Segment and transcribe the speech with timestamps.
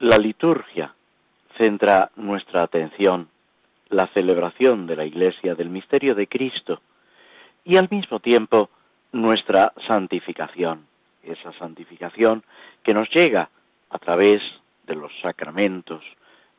[0.00, 0.94] la liturgia
[1.58, 3.28] centra nuestra atención,
[3.90, 6.80] la celebración de la Iglesia del misterio de Cristo
[7.64, 8.70] y al mismo tiempo
[9.12, 10.86] nuestra santificación,
[11.22, 12.42] esa santificación
[12.82, 13.50] que nos llega
[13.90, 14.42] a través
[14.86, 16.02] de los sacramentos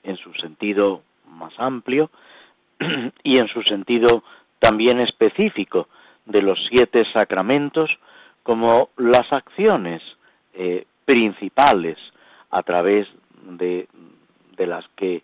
[0.04, 2.12] en su sentido más amplio
[3.24, 4.24] y en su sentido
[4.60, 5.90] también específico
[6.26, 7.90] de los siete sacramentos
[8.44, 10.04] como las acciones
[10.54, 11.98] eh, principales
[12.52, 13.08] a través
[13.44, 13.88] de,
[14.58, 15.24] las que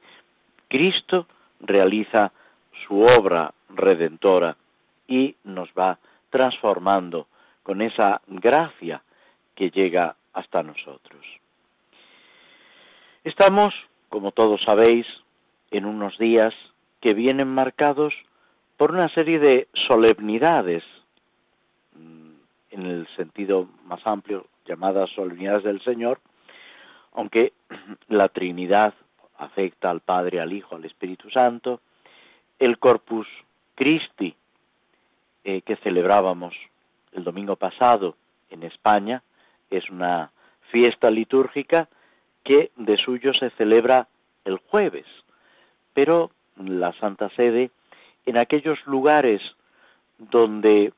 [0.68, 1.28] Cristo
[1.60, 2.32] realiza
[2.88, 4.58] su obra redentora
[5.08, 7.28] y nos va transformando
[7.64, 9.04] con esa gracia
[9.56, 11.26] que llega hasta nosotros.
[13.24, 13.74] Estamos,
[14.10, 15.06] como todos sabéis,
[15.72, 16.54] en unos días
[17.02, 18.14] que vienen marcados
[18.78, 20.84] por una serie de solemnidades
[22.78, 26.20] en el sentido más amplio, llamadas solemnidades del Señor,
[27.18, 27.54] aunque
[28.08, 28.94] la Trinidad
[29.38, 31.82] afecta al Padre, al Hijo, al Espíritu Santo,
[32.60, 33.28] el Corpus
[33.76, 34.36] Christi
[35.44, 36.56] eh, que celebrábamos
[37.12, 38.16] el domingo pasado
[38.50, 39.24] en España
[39.70, 40.32] es una
[40.72, 41.90] fiesta litúrgica
[42.44, 44.08] que de suyo se celebra
[44.46, 45.06] el jueves,
[45.94, 47.72] pero la Santa Sede
[48.26, 49.42] en aquellos lugares
[50.18, 50.94] donde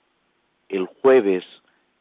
[0.67, 1.45] el jueves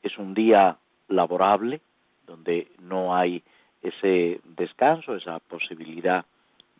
[0.03, 0.77] es un día
[1.09, 1.81] laborable,
[2.27, 3.43] donde no hay
[3.83, 6.25] ese descanso, esa posibilidad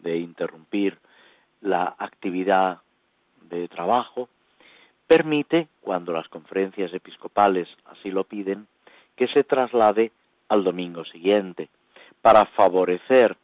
[0.01, 0.99] de interrumpir
[1.61, 2.79] la actividad
[3.43, 4.29] de trabajo,
[5.07, 8.67] permite, cuando las conferencias episcopales así lo piden,
[9.17, 10.13] que se traslade
[10.49, 11.69] al domingo siguiente,
[12.21, 13.37] para favorecer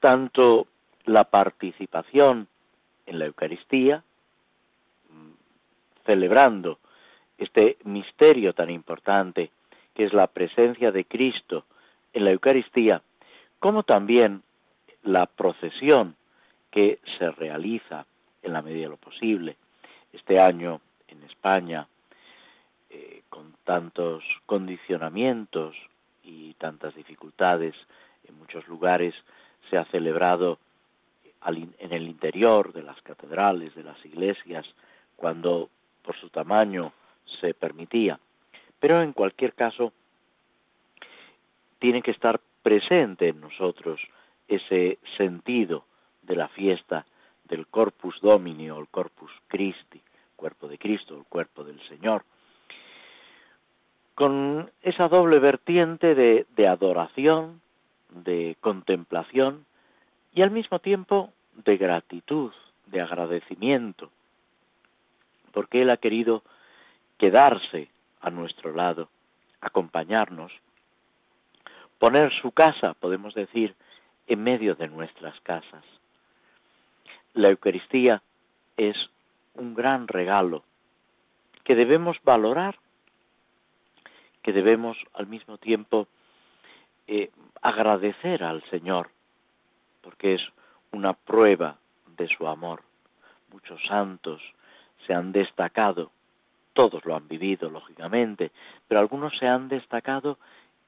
[0.00, 0.66] tanto
[1.04, 2.46] la participación
[3.06, 4.02] en la Eucaristía,
[5.10, 6.78] mm, celebrando
[7.38, 9.50] este misterio tan importante
[9.94, 11.64] que es la presencia de Cristo
[12.12, 13.02] en la Eucaristía,
[13.58, 14.42] como también
[15.02, 16.16] la procesión
[16.70, 18.06] que se realiza
[18.42, 19.56] en la medida de lo posible.
[20.12, 21.86] Este año en España,
[22.90, 25.76] eh, con tantos condicionamientos
[26.22, 27.74] y tantas dificultades,
[28.26, 29.14] en muchos lugares
[29.70, 30.58] se ha celebrado
[31.46, 34.66] en el interior de las catedrales, de las iglesias,
[35.16, 35.70] cuando
[36.02, 36.92] por su tamaño
[37.40, 38.18] se permitía.
[38.80, 39.92] Pero en cualquier caso,
[41.78, 44.00] tiene que estar presente en nosotros
[44.46, 45.84] ese sentido
[46.22, 47.06] de la fiesta
[47.44, 50.00] del Corpus Domini o el Corpus Christi,
[50.36, 52.24] cuerpo de Cristo, el cuerpo del Señor,
[54.14, 57.60] con esa doble vertiente de, de adoración,
[58.10, 59.64] de contemplación
[60.34, 61.32] y al mismo tiempo
[61.64, 62.52] de gratitud,
[62.86, 64.10] de agradecimiento,
[65.52, 66.42] porque Él ha querido
[67.16, 67.88] quedarse
[68.20, 69.08] a nuestro lado,
[69.60, 70.52] acompañarnos,
[71.98, 73.74] poner su casa, podemos decir,
[74.26, 75.84] en medio de nuestras casas.
[77.34, 78.22] La Eucaristía
[78.76, 79.10] es
[79.54, 80.64] un gran regalo
[81.64, 82.78] que debemos valorar,
[84.42, 86.08] que debemos al mismo tiempo
[87.06, 89.10] eh, agradecer al Señor,
[90.00, 90.42] porque es
[90.92, 91.78] una prueba
[92.16, 92.82] de su amor.
[93.52, 94.40] Muchos santos
[95.06, 96.10] se han destacado
[96.78, 98.52] todos lo han vivido, lógicamente,
[98.86, 100.38] pero algunos se han destacado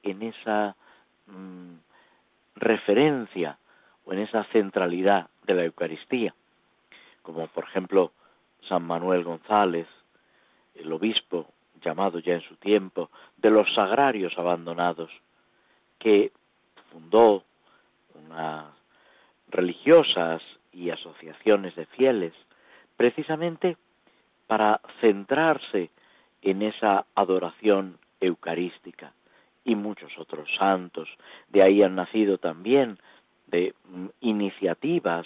[0.03, 0.77] en esa
[1.31, 1.75] mm,
[2.55, 3.57] referencia
[4.05, 6.33] o en esa centralidad de la Eucaristía,
[7.21, 8.11] como por ejemplo
[8.67, 9.87] San Manuel González,
[10.75, 11.47] el obispo
[11.83, 15.11] llamado ya en su tiempo, de los sagrarios abandonados,
[15.97, 16.31] que
[16.91, 17.43] fundó
[18.13, 18.65] unas
[19.49, 20.41] religiosas
[20.71, 22.33] y asociaciones de fieles,
[22.95, 23.77] precisamente
[24.47, 25.89] para centrarse
[26.41, 29.13] en esa adoración eucarística
[29.71, 31.07] y muchos otros santos.
[31.49, 32.99] De ahí han nacido también
[33.47, 35.25] de mm, iniciativas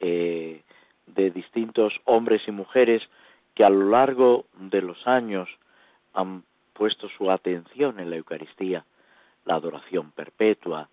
[0.00, 0.62] eh,
[1.06, 3.08] de distintos hombres y mujeres
[3.54, 5.48] que a lo largo de los años
[6.12, 6.44] han
[6.74, 8.84] puesto su atención en la Eucaristía,
[9.46, 10.90] la adoración perpetua,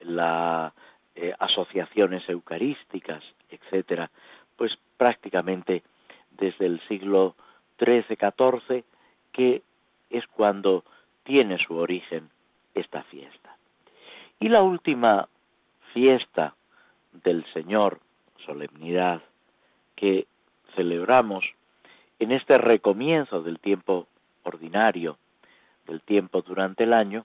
[0.00, 0.72] las
[1.14, 4.10] eh, asociaciones eucarísticas, etcétera,
[4.56, 5.82] pues prácticamente
[6.32, 7.34] desde el siglo
[7.78, 8.84] XIII-XIV,
[9.32, 9.62] que
[10.10, 10.84] es cuando
[11.24, 12.28] tiene su origen
[12.74, 13.56] esta fiesta.
[14.40, 15.28] Y la última
[15.92, 16.54] fiesta
[17.12, 18.00] del Señor,
[18.44, 19.22] solemnidad,
[19.94, 20.26] que
[20.74, 21.44] celebramos
[22.18, 24.06] en este recomienzo del tiempo
[24.42, 25.18] ordinario,
[25.86, 27.24] del tiempo durante el año,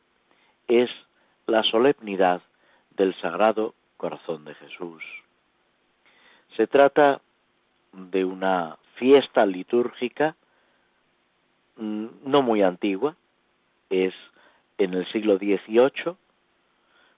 [0.68, 0.90] es
[1.46, 2.42] la solemnidad
[2.92, 5.04] del Sagrado Corazón de Jesús.
[6.56, 7.22] Se trata
[7.94, 10.36] de una fiesta litúrgica
[11.78, 13.16] mm, no muy antigua,
[13.90, 14.14] es
[14.78, 16.16] en el siglo XVIII,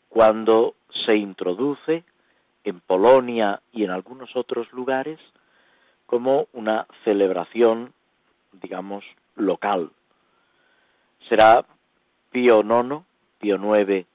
[0.09, 0.75] cuando
[1.05, 2.03] se introduce
[2.63, 5.19] en Polonia y en algunos otros lugares
[6.05, 7.93] como una celebración,
[8.51, 9.91] digamos, local.
[11.27, 11.65] Será
[12.31, 13.03] Pío IX,
[13.39, 14.07] Pío IX,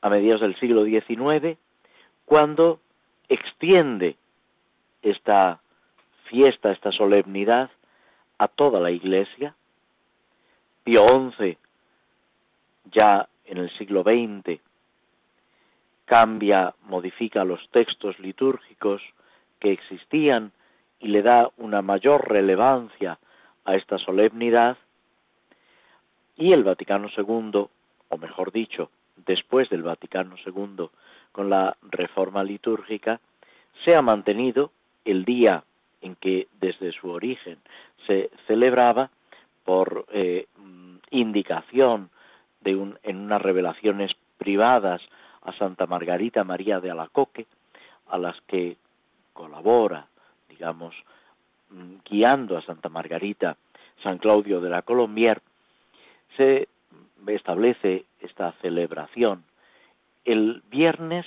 [0.00, 1.58] a mediados del siglo XIX,
[2.24, 2.80] cuando
[3.28, 4.16] extiende
[5.02, 5.60] esta
[6.24, 7.70] fiesta, esta solemnidad
[8.38, 9.54] a toda la Iglesia.
[10.84, 11.00] Pío
[11.36, 11.58] XI,
[12.92, 14.60] ya en el siglo XX,
[16.04, 19.02] cambia, modifica los textos litúrgicos
[19.58, 20.52] que existían
[20.98, 23.18] y le da una mayor relevancia
[23.64, 24.78] a esta solemnidad.
[26.36, 27.66] Y el Vaticano II,
[28.08, 30.88] o mejor dicho, después del Vaticano II,
[31.32, 33.20] con la reforma litúrgica,
[33.84, 34.70] se ha mantenido
[35.04, 35.64] el día
[36.00, 37.58] en que desde su origen
[38.06, 39.10] se celebraba
[39.64, 40.46] por eh,
[41.10, 42.10] indicación
[42.70, 45.00] en unas revelaciones privadas
[45.42, 47.46] a Santa Margarita María de Alacoque,
[48.08, 48.76] a las que
[49.32, 50.06] colabora,
[50.48, 50.94] digamos,
[51.70, 53.56] mm, guiando a Santa Margarita
[54.02, 55.40] San Claudio de la Colombier,
[56.36, 56.68] se
[57.26, 59.44] establece esta celebración
[60.24, 61.24] el viernes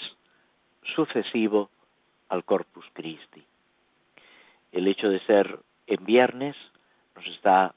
[0.96, 1.70] sucesivo
[2.28, 3.44] al Corpus Christi.
[4.72, 6.56] El hecho de ser en viernes
[7.16, 7.74] nos está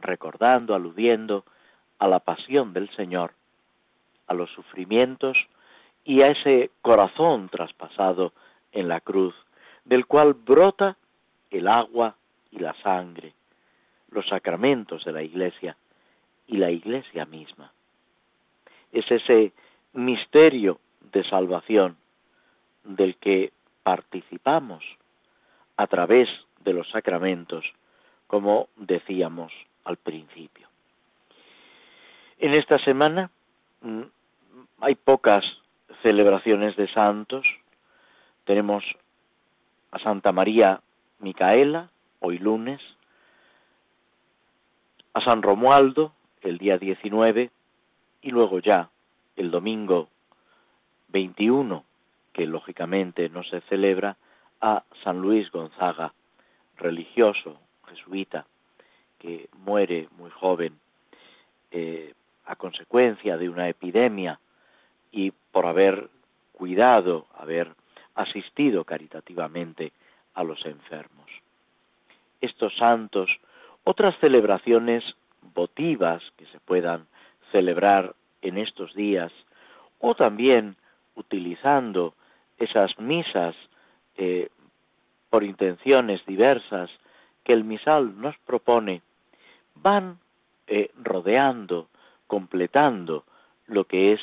[0.00, 1.44] recordando, aludiendo
[2.02, 3.32] a la pasión del Señor,
[4.26, 5.38] a los sufrimientos
[6.04, 8.32] y a ese corazón traspasado
[8.72, 9.36] en la cruz,
[9.84, 10.96] del cual brota
[11.52, 12.16] el agua
[12.50, 13.34] y la sangre,
[14.10, 15.76] los sacramentos de la Iglesia
[16.48, 17.72] y la Iglesia misma.
[18.90, 19.52] Es ese
[19.92, 20.80] misterio
[21.12, 21.96] de salvación
[22.82, 23.52] del que
[23.84, 24.82] participamos
[25.76, 26.28] a través
[26.64, 27.64] de los sacramentos,
[28.26, 29.52] como decíamos
[29.84, 30.71] al principio.
[32.42, 33.30] En esta semana
[33.82, 34.02] mm,
[34.80, 35.44] hay pocas
[36.02, 37.46] celebraciones de santos.
[38.42, 38.82] Tenemos
[39.92, 40.80] a Santa María
[41.20, 42.80] Micaela, hoy lunes,
[45.14, 47.52] a San Romualdo, el día 19,
[48.22, 48.90] y luego ya
[49.36, 50.08] el domingo
[51.10, 51.84] 21,
[52.32, 54.16] que lógicamente no se celebra,
[54.60, 56.12] a San Luis Gonzaga,
[56.76, 58.46] religioso jesuita,
[59.20, 60.80] que muere muy joven
[61.70, 64.40] eh, a consecuencia de una epidemia
[65.10, 66.08] y por haber
[66.52, 67.74] cuidado, haber
[68.14, 69.92] asistido caritativamente
[70.34, 71.30] a los enfermos.
[72.40, 73.30] Estos santos,
[73.84, 75.04] otras celebraciones
[75.54, 77.06] votivas que se puedan
[77.50, 79.32] celebrar en estos días,
[80.00, 80.76] o también
[81.14, 82.14] utilizando
[82.58, 83.54] esas misas
[84.16, 84.48] eh,
[85.30, 86.90] por intenciones diversas
[87.44, 89.02] que el misal nos propone,
[89.74, 90.18] van
[90.66, 91.88] eh, rodeando,
[92.32, 93.26] completando
[93.66, 94.20] lo que es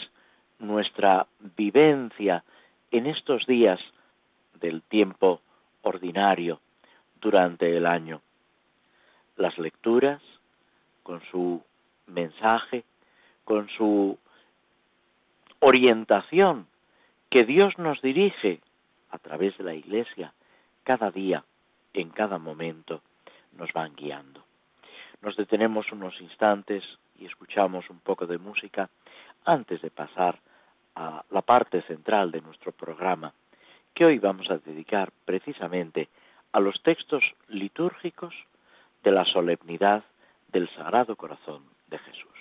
[0.58, 2.44] nuestra vivencia
[2.90, 3.80] en estos días
[4.56, 5.42] del tiempo
[5.84, 6.60] ordinario
[7.22, 8.24] durante el año.
[9.38, 10.24] Las lecturas,
[11.04, 11.62] con su
[12.08, 12.84] mensaje,
[13.46, 14.18] con su
[15.60, 16.66] orientación
[17.30, 18.60] que Dios nos dirige
[19.12, 20.34] a través de la Iglesia
[20.84, 21.44] cada día,
[21.94, 23.04] en cada momento,
[23.56, 24.44] nos van guiando.
[25.22, 26.84] Nos detenemos unos instantes
[27.20, 28.90] y escuchamos un poco de música
[29.46, 30.40] antes de pasar
[30.96, 33.34] a la parte central de nuestro programa,
[33.94, 36.10] que hoy vamos a dedicar precisamente
[36.52, 38.34] a los textos litúrgicos
[39.04, 40.04] de la solemnidad
[40.52, 42.39] del Sagrado Corazón de Jesús.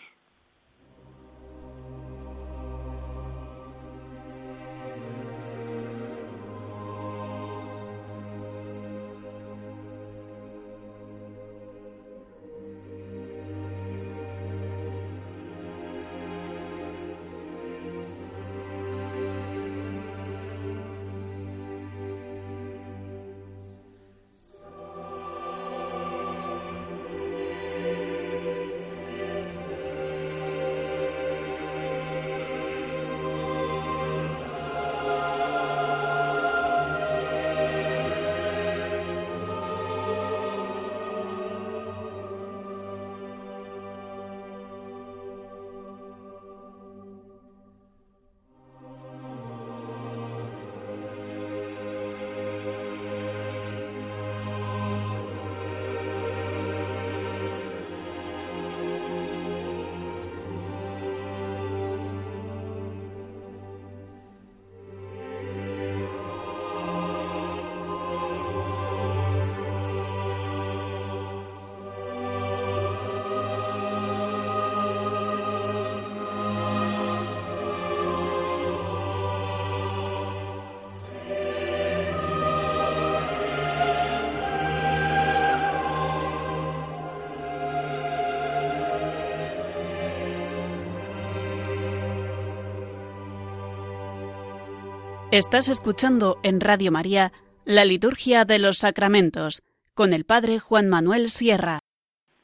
[95.31, 97.33] Estás escuchando en Radio María
[97.67, 101.81] la Liturgia de los Sacramentos con el Padre Juan Manuel Sierra.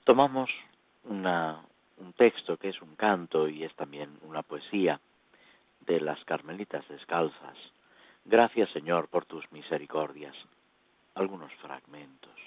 [0.04, 0.50] Tomamos
[1.04, 5.00] un texto que es un canto y es también una poesía
[5.86, 7.56] de las Carmelitas Descalzas.
[8.26, 10.36] Gracias Señor por tus misericordias.
[11.14, 12.38] Algunos fragmentos.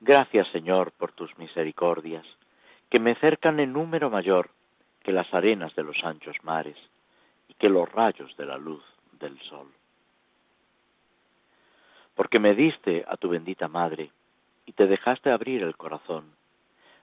[0.00, 2.24] Gracias Señor por tus misericordias,
[2.88, 4.48] que me cercan en número mayor
[5.02, 6.78] que las arenas de los anchos mares
[7.48, 8.82] y que los rayos de la luz
[9.22, 9.68] del sol.
[12.14, 14.10] Porque me diste a tu bendita madre
[14.66, 16.34] y te dejaste abrir el corazón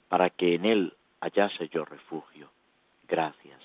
[0.07, 2.51] para que en él hallase yo refugio.
[3.07, 3.61] Gracias,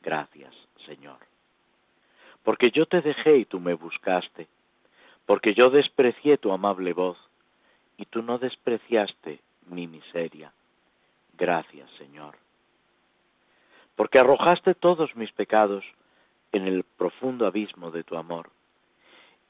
[0.00, 0.54] gracias,
[0.86, 1.18] Señor.
[2.42, 4.46] Porque yo te dejé y tú me buscaste,
[5.26, 7.18] porque yo desprecié tu amable voz
[7.98, 10.52] y tú no despreciaste mi miseria.
[11.36, 12.36] Gracias, Señor.
[13.96, 15.84] Porque arrojaste todos mis pecados
[16.52, 18.50] en el profundo abismo de tu amor,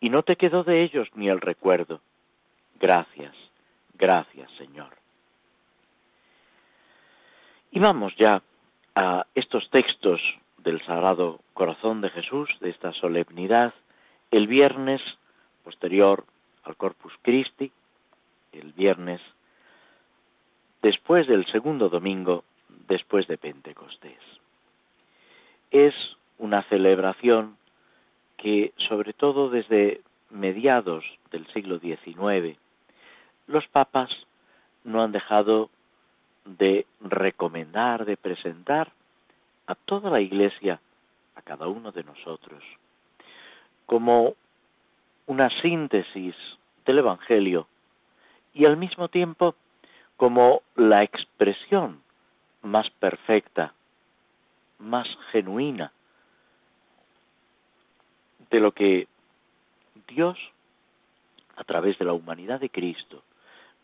[0.01, 2.01] y no te quedó de ellos ni el recuerdo.
[2.79, 3.35] Gracias,
[3.95, 4.97] gracias Señor.
[7.71, 8.43] Y vamos ya
[8.95, 10.21] a estos textos
[10.59, 13.75] del Sagrado Corazón de Jesús, de esta solemnidad,
[14.31, 15.03] el viernes
[15.63, 16.25] posterior
[16.65, 17.71] al Corpus Christi,
[18.53, 19.21] el viernes
[20.83, 22.45] después del segundo domingo
[22.89, 24.21] después de Pentecostés.
[25.71, 25.95] Es
[26.39, 27.57] una celebración
[28.37, 32.59] que, sobre todo desde mediados del siglo XIX,
[33.47, 34.11] los papas
[34.85, 35.71] no han dejado
[36.45, 38.93] de recomendar, de presentar
[39.67, 40.81] a toda la Iglesia,
[41.35, 42.63] a cada uno de nosotros,
[43.85, 44.35] como
[45.27, 46.35] una síntesis
[46.85, 47.67] del Evangelio
[48.55, 49.55] y al mismo tiempo
[50.17, 52.01] como la expresión
[52.63, 53.75] más perfecta,
[54.79, 55.93] más genuina
[58.51, 59.09] de lo que
[60.09, 60.39] Dios,
[61.57, 63.23] a través de la humanidad de Cristo,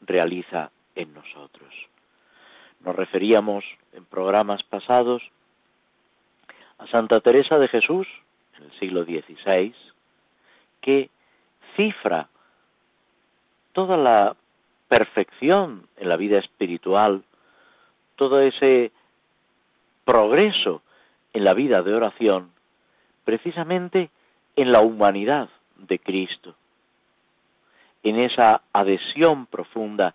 [0.01, 1.73] realiza en nosotros.
[2.81, 5.23] Nos referíamos en programas pasados
[6.79, 8.09] a Santa Teresa de Jesús,
[8.57, 9.75] en el siglo XVI,
[10.81, 11.11] que
[11.77, 12.29] cifra
[13.73, 14.37] toda la
[14.89, 17.23] perfección en la vida espiritual,
[18.17, 18.93] todo ese
[20.05, 20.83] progreso
[21.33, 22.51] en la vida de oración,
[23.25, 24.11] precisamente
[24.57, 26.55] en la humanidad de Cristo,
[28.03, 30.15] en esa adhesión profunda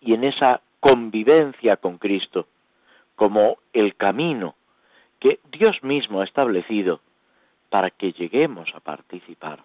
[0.00, 2.46] y en esa convivencia con Cristo
[3.16, 4.54] como el camino
[5.18, 7.00] que Dios mismo ha establecido
[7.68, 9.62] para que lleguemos a participar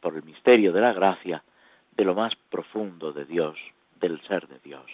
[0.00, 1.42] por el misterio de la gracia
[1.96, 3.56] de lo más profundo de Dios,
[4.00, 4.84] del ser de Dios.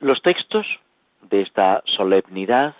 [0.00, 0.66] Los textos
[1.20, 2.74] de esta solemnidad,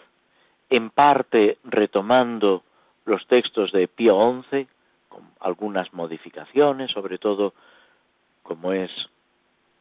[0.70, 2.64] en parte retomando
[3.04, 4.66] los textos de Pío XI,
[5.08, 7.54] con algunas modificaciones, sobre todo
[8.42, 8.90] como es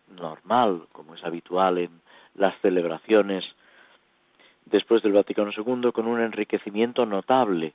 [0.10, 2.02] normal, como es habitual en
[2.36, 3.46] las celebraciones
[4.66, 7.74] después del Vaticano II, con un enriquecimiento notable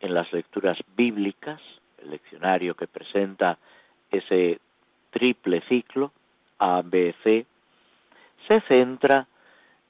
[0.00, 1.60] en las lecturas bíblicas,
[2.02, 3.58] el leccionario que presenta
[4.10, 4.60] ese
[5.10, 6.12] triple ciclo,
[6.58, 7.46] A, B, C,
[8.48, 9.26] se centra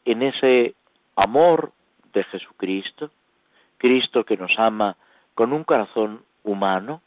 [0.05, 0.75] en ese
[1.17, 1.73] amor
[2.13, 3.11] de Jesucristo,
[3.85, 4.97] Cristo que nos ama
[5.35, 7.03] con un corazón humano,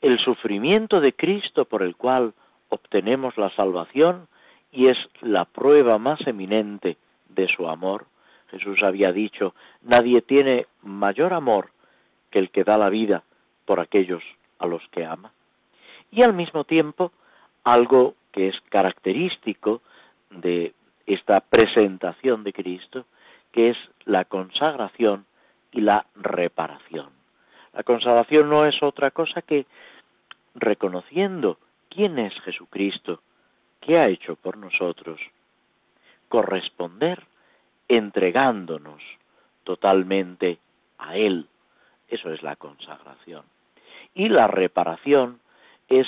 [0.00, 2.32] el sufrimiento de Cristo por el cual
[2.68, 4.28] obtenemos la salvación
[4.70, 6.96] y es la prueba más eminente
[7.28, 8.06] de su amor.
[8.52, 11.72] Jesús había dicho, nadie tiene mayor amor
[12.30, 13.24] que el que da la vida
[13.64, 14.22] por aquellos
[14.60, 15.32] a los que ama.
[16.12, 17.10] Y al mismo tiempo,
[17.64, 19.82] algo que es característico
[20.30, 20.72] de
[21.04, 23.06] esta presentación de Cristo,
[23.50, 25.26] que es la consagración
[25.72, 27.10] y la reparación.
[27.72, 29.66] La consagración no es otra cosa que
[30.54, 33.22] reconociendo quién es Jesucristo,
[33.80, 35.20] qué ha hecho por nosotros,
[36.28, 37.24] corresponder
[37.88, 39.02] entregándonos
[39.64, 40.58] totalmente
[40.98, 41.48] a Él.
[42.08, 43.44] Eso es la consagración.
[44.14, 45.40] Y la reparación
[45.88, 46.06] es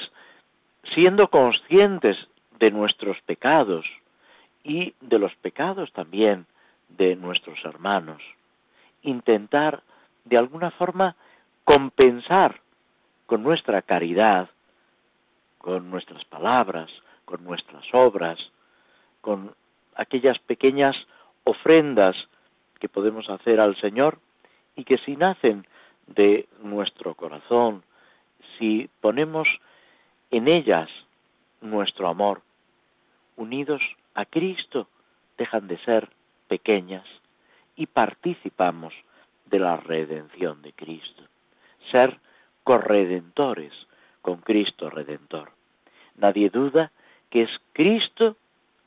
[0.94, 2.28] siendo conscientes
[2.58, 3.86] de nuestros pecados
[4.62, 6.46] y de los pecados también
[6.88, 8.22] de nuestros hermanos
[9.04, 9.82] intentar
[10.24, 11.16] de alguna forma
[11.64, 12.60] compensar
[13.26, 14.50] con nuestra caridad,
[15.58, 16.90] con nuestras palabras,
[17.24, 18.38] con nuestras obras,
[19.20, 19.54] con
[19.94, 20.96] aquellas pequeñas
[21.44, 22.16] ofrendas
[22.80, 24.18] que podemos hacer al Señor
[24.76, 25.66] y que si nacen
[26.06, 27.82] de nuestro corazón,
[28.58, 29.48] si ponemos
[30.30, 30.90] en ellas
[31.60, 32.42] nuestro amor,
[33.36, 33.82] unidos
[34.14, 34.88] a Cristo,
[35.38, 36.10] dejan de ser
[36.48, 37.04] pequeñas
[37.76, 38.94] y participamos
[39.46, 41.22] de la redención de Cristo.
[41.90, 42.18] Ser
[42.62, 43.72] corredentores
[44.22, 45.52] con Cristo Redentor.
[46.16, 46.92] Nadie duda
[47.30, 48.36] que es Cristo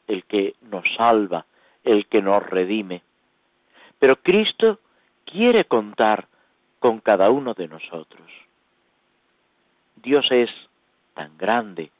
[0.07, 1.45] el que nos salva,
[1.83, 3.03] el que nos redime.
[3.99, 4.79] Pero Cristo
[5.25, 6.27] quiere contar
[6.79, 8.31] con cada uno de nosotros.
[9.95, 10.49] Dios es
[11.13, 11.91] tan grande,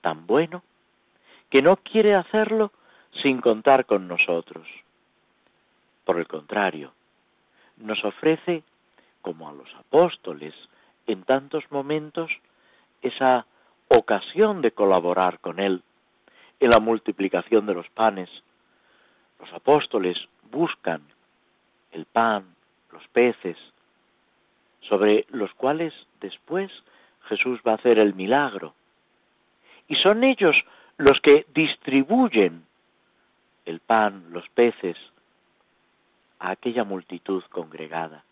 [0.00, 0.62] tan bueno,
[1.50, 2.72] que no quiere hacerlo
[3.22, 4.66] sin contar con nosotros.
[6.06, 6.92] Por el contrario,
[7.78, 8.62] nos ofrece,
[9.22, 10.54] como a los apóstoles,
[11.08, 12.30] en tantos momentos,
[13.02, 13.44] esa
[13.88, 15.82] ocasión de colaborar con Él
[16.60, 18.30] en la multiplicación de los panes.
[19.40, 20.16] Los apóstoles
[20.52, 21.02] buscan
[21.90, 22.54] el pan,
[22.92, 23.58] los peces,
[24.82, 26.70] sobre los cuales después
[27.24, 28.74] Jesús va a hacer el milagro.
[29.88, 30.64] Y son ellos
[30.98, 32.64] los que distribuyen
[33.64, 34.96] el pan, los peces,
[36.38, 38.24] a aquella multitud congregada.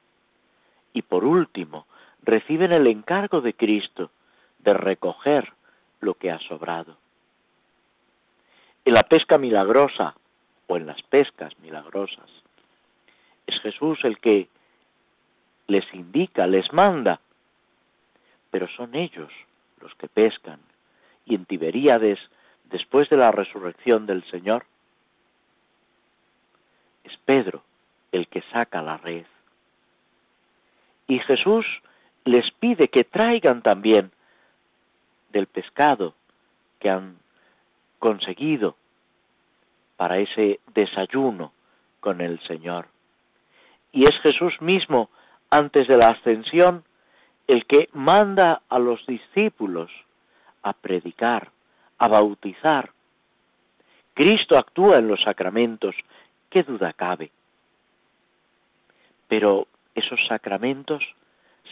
[0.93, 1.87] Y por último,
[2.23, 4.11] reciben el encargo de Cristo
[4.59, 5.53] de recoger
[6.01, 6.97] lo que ha sobrado.
[8.85, 10.15] En la pesca milagrosa
[10.67, 12.31] o en las pescas milagrosas,
[13.47, 14.49] es Jesús el que
[15.67, 17.21] les indica, les manda,
[18.51, 19.33] pero son ellos
[19.81, 20.61] los que pescan.
[21.27, 22.19] Y en Tiberíades,
[22.65, 24.67] después de la resurrección del Señor,
[27.03, 27.64] es Pedro
[28.55, 29.27] saca la red.
[31.09, 31.67] Y Jesús
[32.25, 34.13] les pide que traigan también
[35.31, 36.15] del pescado
[36.79, 37.19] que han
[37.99, 38.77] conseguido
[39.97, 41.53] para ese desayuno
[41.99, 42.87] con el Señor.
[43.91, 45.11] Y es Jesús mismo,
[45.51, 46.85] antes de la ascensión,
[47.49, 49.91] el que manda a los discípulos
[50.63, 51.51] a predicar,
[51.99, 52.91] a bautizar.
[54.15, 55.97] Cristo actúa en los sacramentos,
[56.49, 57.31] qué duda cabe.
[59.35, 59.67] Pero
[59.97, 61.03] esos sacramentos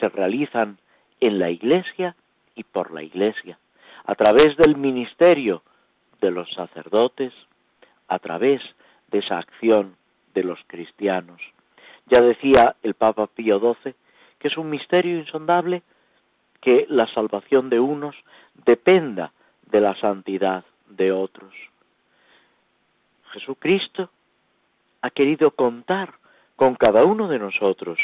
[0.00, 0.78] se realizan
[1.20, 2.16] en la iglesia
[2.56, 3.56] y por la iglesia,
[4.04, 5.62] a través del ministerio
[6.20, 7.32] de los sacerdotes,
[8.08, 8.62] a través
[9.12, 9.94] de esa acción
[10.34, 11.40] de los cristianos.
[12.06, 13.94] Ya decía el Papa Pío XII
[14.40, 15.84] que es un misterio insondable
[16.60, 18.16] que la salvación de unos
[18.66, 19.30] dependa
[19.70, 21.54] de la santidad de otros.
[23.30, 24.10] Jesucristo
[25.00, 26.21] ha querido contar
[26.62, 27.98] con cada uno de nosotros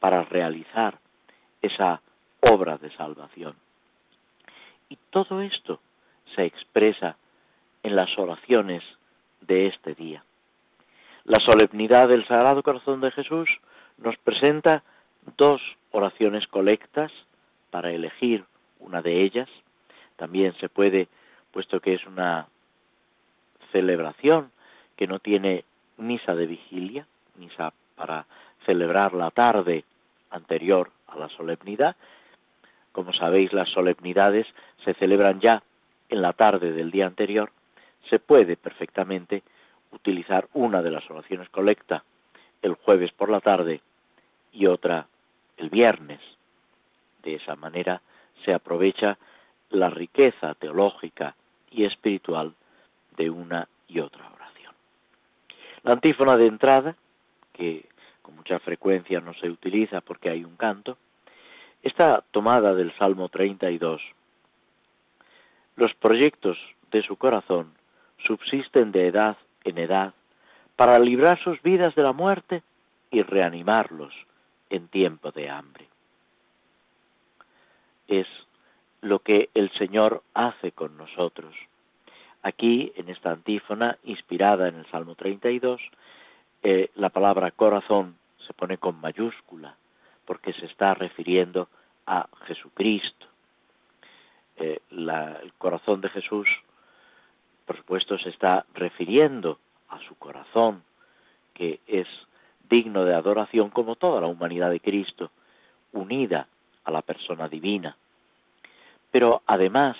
[0.00, 0.98] para realizar
[1.62, 2.02] esa
[2.40, 3.54] obra de salvación.
[4.88, 5.78] Y todo esto
[6.34, 7.16] se expresa
[7.84, 8.82] en las oraciones
[9.40, 10.24] de este día.
[11.22, 13.48] La solemnidad del Sagrado Corazón de Jesús
[13.98, 14.82] nos presenta
[15.36, 17.12] dos oraciones colectas
[17.70, 18.44] para elegir
[18.80, 19.48] una de ellas.
[20.16, 21.06] También se puede,
[21.52, 22.48] puesto que es una
[23.70, 24.50] celebración
[24.96, 25.64] que no tiene
[25.98, 27.06] misa de vigilia,
[27.94, 28.26] para
[28.64, 29.84] celebrar la tarde
[30.30, 31.96] anterior a la solemnidad.
[32.92, 34.46] Como sabéis, las solemnidades
[34.84, 35.62] se celebran ya
[36.08, 37.50] en la tarde del día anterior.
[38.08, 39.42] Se puede perfectamente
[39.92, 42.04] utilizar una de las oraciones colecta
[42.62, 43.80] el jueves por la tarde
[44.52, 45.06] y otra
[45.56, 46.20] el viernes.
[47.22, 48.00] De esa manera
[48.44, 49.18] se aprovecha
[49.70, 51.34] la riqueza teológica
[51.70, 52.54] y espiritual
[53.16, 54.72] de una y otra oración.
[55.82, 56.96] La antífona de entrada,
[57.56, 57.86] que
[58.22, 60.98] con mucha frecuencia no se utiliza porque hay un canto,
[61.82, 64.02] está tomada del Salmo 32.
[65.76, 66.58] Los proyectos
[66.90, 67.72] de su corazón
[68.18, 70.14] subsisten de edad en edad
[70.76, 72.62] para librar sus vidas de la muerte
[73.10, 74.12] y reanimarlos
[74.70, 75.88] en tiempo de hambre.
[78.08, 78.26] Es
[79.00, 81.54] lo que el Señor hace con nosotros.
[82.42, 85.80] Aquí, en esta antífona, inspirada en el Salmo 32,
[86.96, 89.76] la palabra corazón se pone con mayúscula,
[90.24, 91.68] porque se está refiriendo
[92.06, 93.26] a Jesucristo.
[94.56, 96.48] Eh, el corazón de Jesús,
[97.64, 100.82] por supuesto, se está refiriendo a su corazón,
[101.54, 102.08] que es
[102.68, 105.30] digno de adoración como toda la humanidad de Cristo,
[105.92, 106.48] unida
[106.84, 107.96] a la persona divina.
[109.10, 109.96] Pero además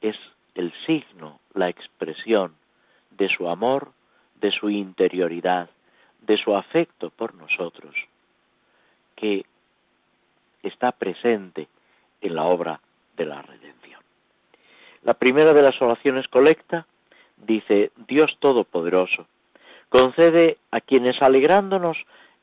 [0.00, 0.16] es
[0.54, 2.54] el signo, la expresión
[3.10, 3.92] de su amor,
[4.36, 5.70] de su interioridad,
[6.20, 7.94] de su afecto por nosotros,
[9.16, 9.44] que
[10.62, 11.68] está presente
[12.20, 12.80] en la obra
[13.16, 14.00] de la redención.
[15.02, 16.86] La primera de las oraciones colecta
[17.36, 19.26] dice, Dios Todopoderoso,
[19.88, 21.96] concede a quienes alegrándonos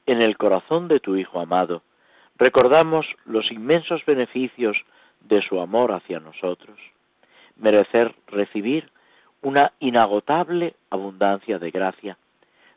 [0.06, 1.82] en el corazón de tu Hijo amado,
[2.38, 4.78] recordamos los inmensos beneficios
[5.22, 6.78] de su amor hacia nosotros,
[7.58, 8.92] merecer recibir
[9.42, 12.18] una inagotable abundancia de gracia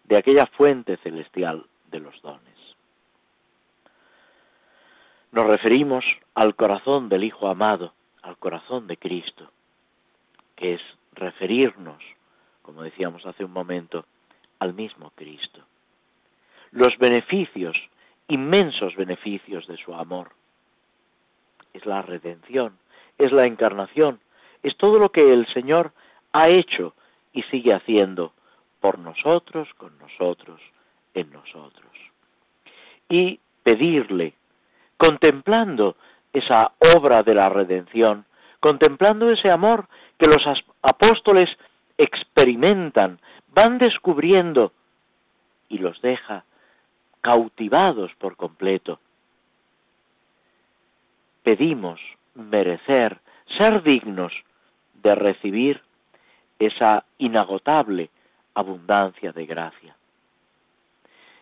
[0.08, 2.42] de aquella fuente celestial de los dones.
[5.32, 7.92] Nos referimos al corazón del Hijo amado,
[8.22, 9.52] al corazón de Cristo,
[10.56, 10.80] que es
[11.12, 12.02] referirnos,
[12.62, 14.06] como decíamos hace un momento,
[14.58, 15.60] al mismo Cristo.
[16.70, 17.76] Los beneficios,
[18.28, 20.30] inmensos beneficios de su amor.
[21.74, 22.78] Es la redención,
[23.18, 24.20] es la encarnación,
[24.62, 25.92] es todo lo que el Señor
[26.32, 26.94] ha hecho
[27.34, 28.32] y sigue haciendo
[28.80, 30.60] por nosotros, con nosotros,
[31.14, 31.90] en nosotros.
[33.08, 34.34] Y pedirle,
[34.96, 35.96] contemplando
[36.32, 38.24] esa obra de la redención,
[38.60, 39.88] contemplando ese amor
[40.18, 41.48] que los apóstoles
[41.96, 44.72] experimentan, van descubriendo
[45.68, 46.44] y los deja
[47.20, 49.00] cautivados por completo.
[51.42, 52.00] Pedimos
[52.34, 53.20] merecer,
[53.56, 54.32] ser dignos
[55.02, 55.82] de recibir
[56.58, 58.10] esa inagotable
[58.58, 59.94] abundancia de gracia.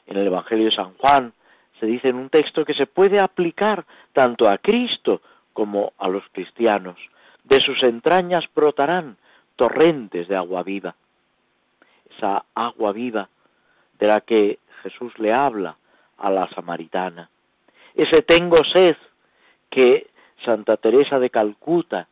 [0.07, 1.33] En el Evangelio de San Juan
[1.81, 5.23] se dice en un texto que se puede aplicar tanto a Cristo
[5.55, 6.97] como a los cristianos.
[7.43, 9.17] De sus entrañas brotarán
[9.57, 10.95] torrentes de agua viva.
[12.15, 13.31] Esa agua viva
[13.99, 15.77] de la que Jesús le habla
[16.19, 17.31] a la samaritana.
[17.95, 18.97] Ese tengo sed
[19.71, 20.11] que
[20.45, 22.09] Santa Teresa de Calcuta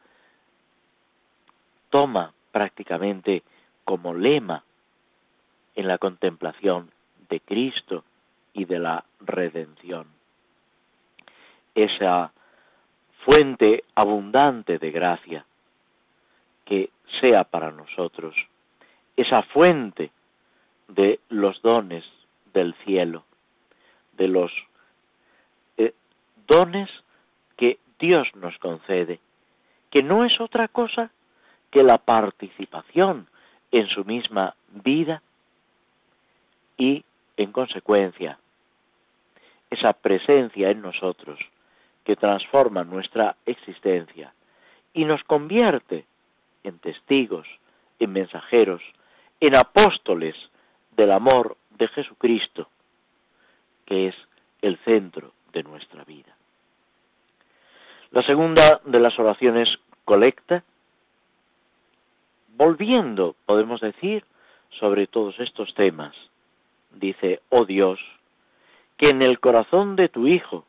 [1.90, 3.42] toma prácticamente
[3.84, 4.64] como lema
[5.74, 6.90] en la contemplación
[7.28, 8.04] de Cristo
[8.52, 10.06] y de la redención.
[11.74, 12.32] Esa
[13.24, 15.44] fuente abundante de gracia
[16.64, 18.34] que sea para nosotros,
[19.16, 20.10] esa fuente
[20.88, 22.04] de los dones
[22.52, 23.24] del cielo,
[24.12, 24.52] de los
[25.76, 25.94] eh,
[26.46, 26.90] dones
[27.56, 29.20] que Dios nos concede,
[29.90, 31.10] que no es otra cosa
[31.70, 33.26] que la participación
[33.72, 35.22] en su misma vida
[36.76, 37.04] y,
[37.36, 38.38] en consecuencia,
[39.70, 41.38] esa presencia en nosotros
[42.04, 44.32] que transforma nuestra existencia
[44.92, 46.04] y nos convierte
[46.62, 47.46] en testigos,
[47.98, 48.82] en mensajeros,
[49.40, 50.36] en apóstoles
[50.96, 52.68] del amor de Jesucristo,
[53.84, 54.16] que es
[54.62, 56.36] el centro de nuestra vida.
[58.10, 60.62] La segunda de las oraciones colecta,
[62.56, 64.24] volviendo, podemos decir,
[64.70, 66.14] sobre todos estos temas,
[66.94, 68.00] dice, oh Dios,
[68.96, 70.64] que en el corazón de tu Hijo,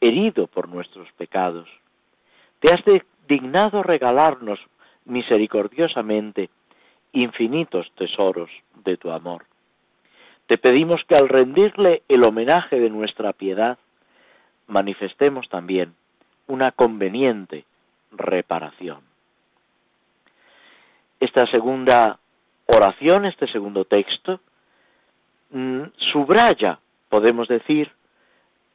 [0.00, 1.68] herido por nuestros pecados,
[2.60, 2.82] te has
[3.28, 4.60] dignado regalarnos
[5.04, 6.50] misericordiosamente
[7.12, 8.50] infinitos tesoros
[8.84, 9.44] de tu amor.
[10.46, 13.78] Te pedimos que al rendirle el homenaje de nuestra piedad,
[14.66, 15.94] manifestemos también
[16.46, 17.64] una conveniente
[18.10, 19.00] reparación.
[21.20, 22.18] Esta segunda
[22.66, 24.40] oración, este segundo texto,
[25.50, 27.92] mm, subraya, podemos decir,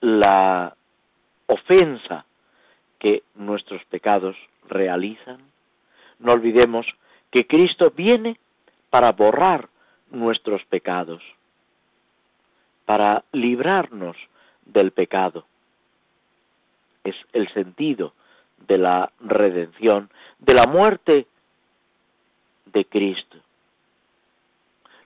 [0.01, 0.75] la
[1.47, 2.25] ofensa
[2.99, 4.35] que nuestros pecados
[4.67, 5.39] realizan.
[6.19, 6.85] No olvidemos
[7.31, 8.39] que Cristo viene
[8.89, 9.69] para borrar
[10.09, 11.21] nuestros pecados,
[12.85, 14.15] para librarnos
[14.65, 15.45] del pecado.
[17.03, 18.13] Es el sentido
[18.67, 20.09] de la redención,
[20.39, 21.27] de la muerte
[22.65, 23.37] de Cristo.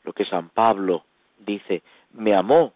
[0.04, 1.04] Lo que San Pablo
[1.40, 2.74] dice, me amó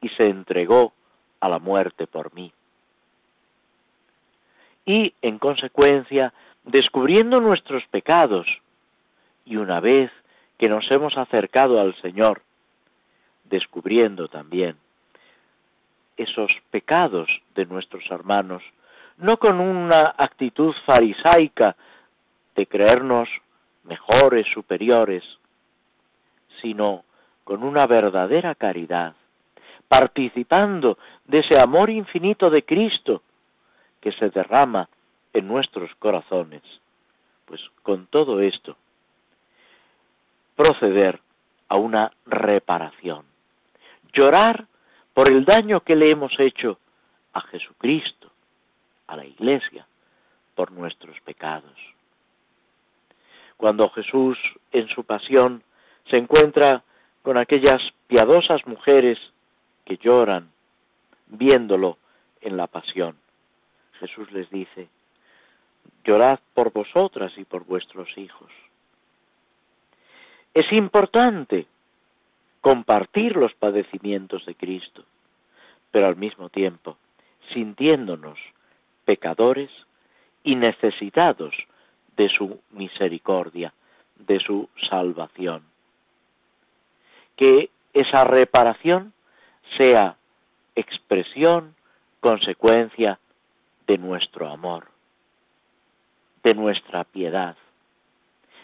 [0.00, 0.92] y se entregó
[1.40, 2.52] a la muerte por mí.
[4.84, 6.32] Y, en consecuencia,
[6.64, 8.46] descubriendo nuestros pecados,
[9.44, 10.10] y una vez
[10.58, 12.42] que nos hemos acercado al Señor,
[13.44, 14.76] descubriendo también
[16.16, 18.62] esos pecados de nuestros hermanos,
[19.18, 21.76] no con una actitud farisaica
[22.54, 23.28] de creernos
[23.84, 25.24] mejores, superiores,
[26.60, 27.04] sino
[27.46, 29.14] con una verdadera caridad,
[29.86, 33.22] participando de ese amor infinito de Cristo
[34.00, 34.88] que se derrama
[35.32, 36.62] en nuestros corazones.
[37.44, 38.76] Pues con todo esto,
[40.56, 41.20] proceder
[41.68, 43.24] a una reparación,
[44.12, 44.66] llorar
[45.14, 46.80] por el daño que le hemos hecho
[47.32, 48.28] a Jesucristo,
[49.06, 49.86] a la Iglesia,
[50.56, 51.78] por nuestros pecados.
[53.56, 54.36] Cuando Jesús
[54.72, 55.62] en su pasión
[56.10, 56.82] se encuentra
[57.26, 59.18] con aquellas piadosas mujeres
[59.84, 60.52] que lloran
[61.26, 61.98] viéndolo
[62.40, 63.16] en la pasión,
[63.98, 64.86] Jesús les dice,
[66.04, 68.52] llorad por vosotras y por vuestros hijos.
[70.54, 71.66] Es importante
[72.60, 75.02] compartir los padecimientos de Cristo,
[75.90, 76.96] pero al mismo tiempo
[77.52, 78.38] sintiéndonos
[79.04, 79.70] pecadores
[80.44, 81.56] y necesitados
[82.16, 83.74] de su misericordia,
[84.14, 85.64] de su salvación.
[87.36, 89.12] Que esa reparación
[89.76, 90.16] sea
[90.74, 91.74] expresión,
[92.20, 93.18] consecuencia
[93.86, 94.88] de nuestro amor,
[96.42, 97.56] de nuestra piedad,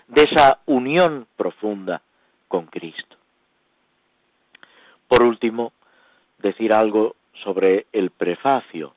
[0.08, 2.02] de esa unión profunda
[2.48, 3.16] con Cristo.
[5.08, 5.72] Por último,
[6.38, 8.94] decir algo sobre el prefacio,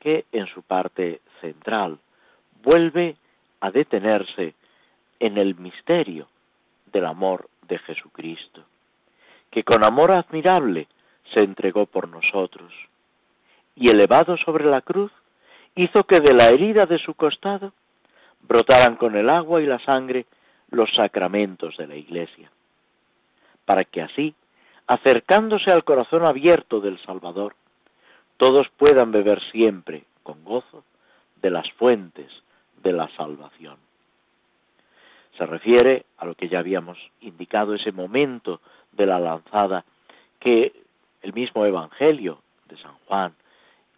[0.00, 1.98] que en su parte central
[2.62, 3.16] vuelve
[3.60, 4.54] a detenerse
[5.18, 6.28] en el misterio
[6.92, 8.64] del amor de Jesucristo,
[9.50, 10.88] que con amor admirable
[11.32, 12.72] se entregó por nosotros,
[13.74, 15.12] y elevado sobre la cruz,
[15.74, 17.72] hizo que de la herida de su costado
[18.40, 20.26] brotaran con el agua y la sangre
[20.70, 22.50] los sacramentos de la Iglesia,
[23.64, 24.34] para que así,
[24.86, 27.54] acercándose al corazón abierto del Salvador,
[28.36, 30.84] todos puedan beber siempre, con gozo,
[31.40, 32.30] de las fuentes
[32.82, 33.76] de la salvación.
[35.36, 38.60] Se refiere a lo que ya habíamos indicado, ese momento
[38.98, 39.84] de la lanzada
[40.38, 40.74] que
[41.22, 43.34] el mismo Evangelio de San Juan,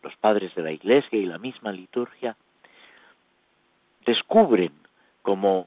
[0.02, 2.36] los padres de la Iglesia y la misma liturgia
[4.06, 4.72] descubren
[5.22, 5.66] como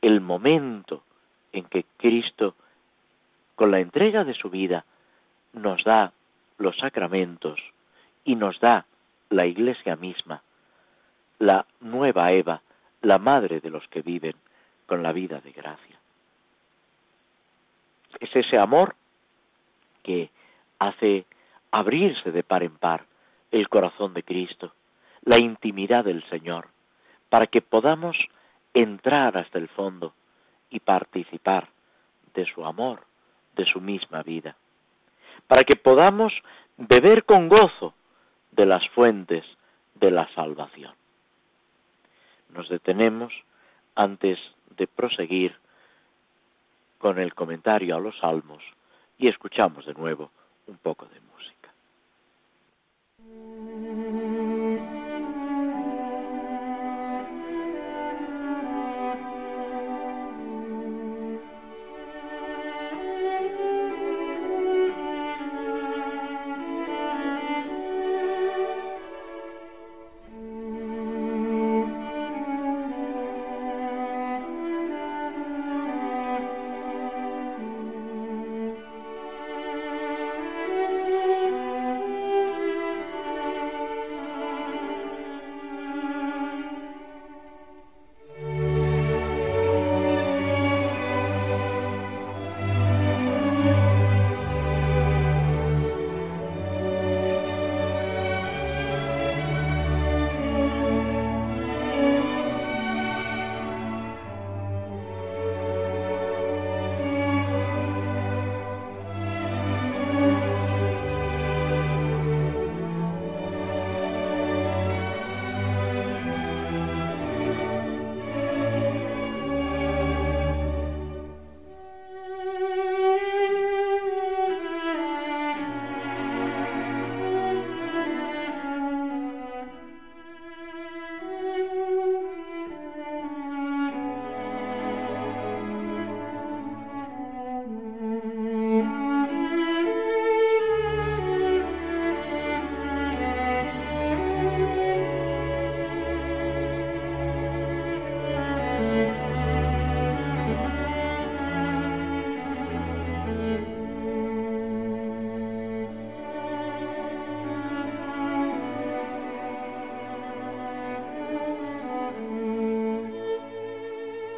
[0.00, 1.02] el momento
[1.52, 2.54] en que Cristo,
[3.54, 4.84] con la entrega de su vida,
[5.52, 6.12] nos da
[6.58, 7.60] los sacramentos
[8.24, 8.86] y nos da
[9.28, 10.42] la Iglesia misma,
[11.38, 12.62] la nueva Eva,
[13.02, 14.34] la madre de los que viven
[14.86, 16.01] con la vida de gracia.
[18.22, 18.94] Es ese amor
[20.04, 20.30] que
[20.78, 21.26] hace
[21.72, 23.04] abrirse de par en par
[23.50, 24.72] el corazón de Cristo,
[25.22, 26.68] la intimidad del Señor,
[27.28, 28.16] para que podamos
[28.74, 30.14] entrar hasta el fondo
[30.70, 31.68] y participar
[32.32, 33.02] de su amor,
[33.56, 34.54] de su misma vida,
[35.48, 36.32] para que podamos
[36.76, 37.92] beber con gozo
[38.52, 39.44] de las fuentes
[39.96, 40.94] de la salvación.
[42.50, 43.32] Nos detenemos
[43.96, 44.38] antes
[44.76, 45.56] de proseguir
[47.02, 48.62] con el comentario a los salmos
[49.18, 50.30] y escuchamos de nuevo
[50.68, 51.74] un poco de música.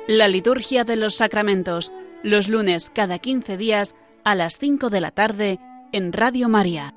[0.07, 1.91] La liturgia de los sacramentos,
[2.23, 5.59] los lunes cada 15 días a las 5 de la tarde
[5.93, 6.93] en Radio María.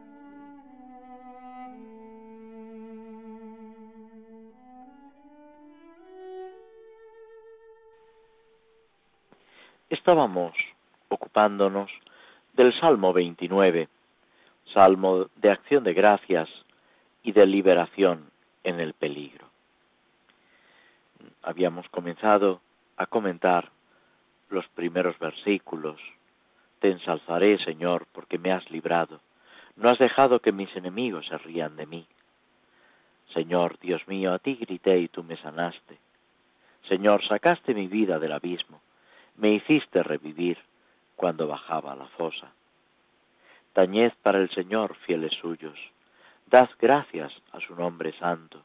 [9.90, 10.54] Estábamos
[11.08, 11.90] ocupándonos
[12.56, 13.88] del Salmo 29,
[14.74, 16.50] Salmo de acción de gracias
[17.24, 18.30] y de liberación
[18.66, 19.48] en el peligro.
[21.42, 22.60] Habíamos comenzado
[22.98, 23.72] a comentar
[24.50, 26.00] los primeros versículos.
[26.80, 29.22] Te ensalzaré, Señor, porque me has librado.
[29.76, 32.08] No has dejado que mis enemigos se rían de mí.
[33.34, 35.98] Señor, Dios mío, a ti grité y tú me sanaste.
[36.88, 38.82] Señor, sacaste mi vida del abismo,
[39.36, 40.58] me hiciste revivir
[41.16, 42.52] cuando bajaba la fosa.
[43.74, 45.78] Tañed para el Señor, fieles suyos,
[46.48, 48.64] dad gracias a su nombre santo.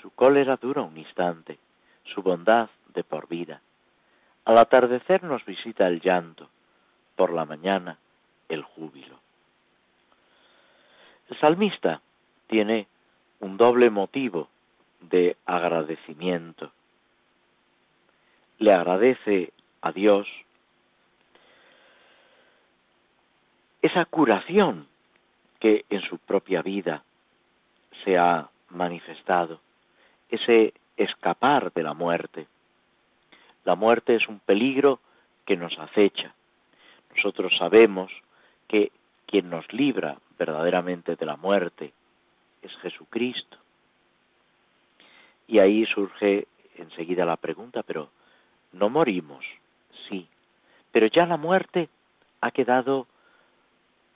[0.00, 1.58] Su cólera dura un instante,
[2.04, 3.60] su bondad de por vida.
[4.44, 6.48] Al atardecer nos visita el llanto,
[7.16, 7.98] por la mañana
[8.48, 9.18] el júbilo.
[11.28, 12.00] El salmista
[12.46, 12.86] tiene
[13.40, 14.48] un doble motivo
[15.00, 16.72] de agradecimiento.
[18.58, 20.28] Le agradece a Dios
[23.80, 24.86] esa curación
[25.58, 27.02] que en su propia vida
[28.04, 29.60] se ha manifestado,
[30.28, 32.46] ese escapar de la muerte.
[33.64, 35.00] La muerte es un peligro
[35.44, 36.34] que nos acecha.
[37.14, 38.10] Nosotros sabemos
[38.68, 38.90] que
[39.26, 41.92] quien nos libra verdaderamente de la muerte
[42.62, 43.56] es Jesucristo.
[45.46, 46.46] Y ahí surge
[46.76, 48.10] enseguida la pregunta, pero
[48.72, 49.44] no morimos,
[50.08, 50.26] sí,
[50.90, 51.88] pero ya la muerte
[52.40, 53.06] ha quedado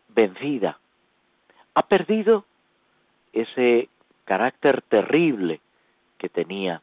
[0.09, 0.79] vencida,
[1.75, 2.45] ha perdido
[3.33, 3.89] ese
[4.25, 5.61] carácter terrible
[6.19, 6.81] que tenía.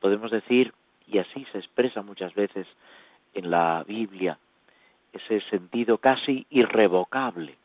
[0.00, 0.74] Podemos decir,
[1.06, 2.66] y así se expresa muchas veces
[3.34, 4.38] en la Biblia,
[5.12, 7.56] ese sentido casi irrevocable.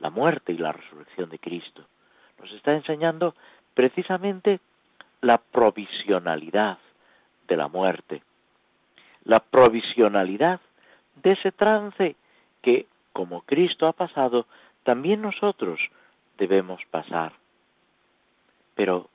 [0.00, 1.84] La muerte y la resurrección de Cristo
[2.38, 3.34] nos está enseñando
[3.74, 4.60] precisamente
[5.20, 6.78] la provisionalidad
[7.48, 8.22] de la muerte,
[9.24, 10.60] la provisionalidad
[11.22, 12.16] de ese trance
[12.60, 14.46] que, como Cristo ha pasado,
[14.82, 15.80] también nosotros
[16.36, 17.32] debemos pasar,
[18.74, 19.08] pero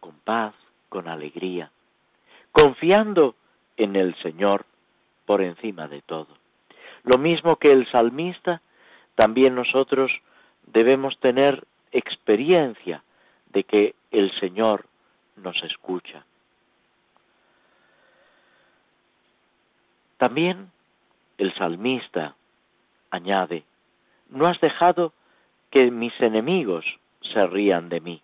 [0.00, 0.54] con paz,
[0.88, 1.70] con alegría,
[2.52, 3.34] confiando
[3.76, 4.64] en el Señor
[5.26, 6.28] por encima de todo.
[7.02, 8.62] Lo mismo que el salmista,
[9.14, 10.12] también nosotros
[10.66, 13.02] debemos tener experiencia
[13.46, 14.86] de que el Señor
[15.36, 16.24] nos escucha.
[20.18, 20.70] También
[21.38, 22.36] el salmista
[23.10, 23.64] añade,
[24.28, 25.12] no has dejado
[25.70, 26.84] que mis enemigos
[27.22, 28.22] se rían de mí.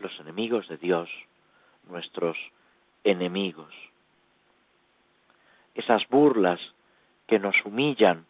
[0.00, 1.08] Los enemigos de Dios,
[1.88, 2.36] nuestros
[3.06, 3.72] enemigos.
[5.74, 6.60] Esas burlas
[7.26, 8.26] que nos humillan,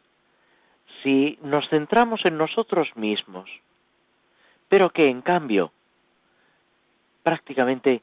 [1.02, 3.50] si nos centramos en nosotros mismos,
[4.68, 5.72] pero que en cambio
[7.22, 8.02] prácticamente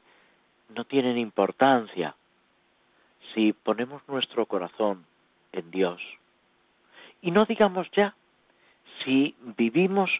[0.74, 2.14] no tienen importancia
[3.32, 5.06] si ponemos nuestro corazón
[5.52, 6.02] en Dios.
[7.22, 8.14] Y no digamos ya
[9.02, 10.10] si vivimos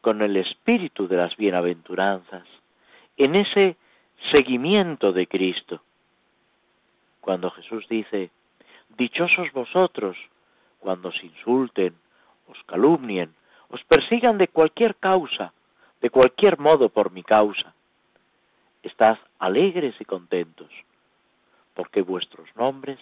[0.00, 2.46] con el espíritu de las bienaventuranzas,
[3.16, 3.76] en ese
[4.32, 5.82] seguimiento de Cristo.
[7.20, 8.30] Cuando Jesús dice,
[8.96, 10.16] Dichosos vosotros
[10.80, 11.94] cuando os insulten,
[12.46, 13.34] os calumnien,
[13.68, 15.52] os persigan de cualquier causa,
[16.00, 17.74] de cualquier modo por mi causa.
[18.82, 20.70] Estad alegres y contentos,
[21.74, 22.98] porque vuestros nombres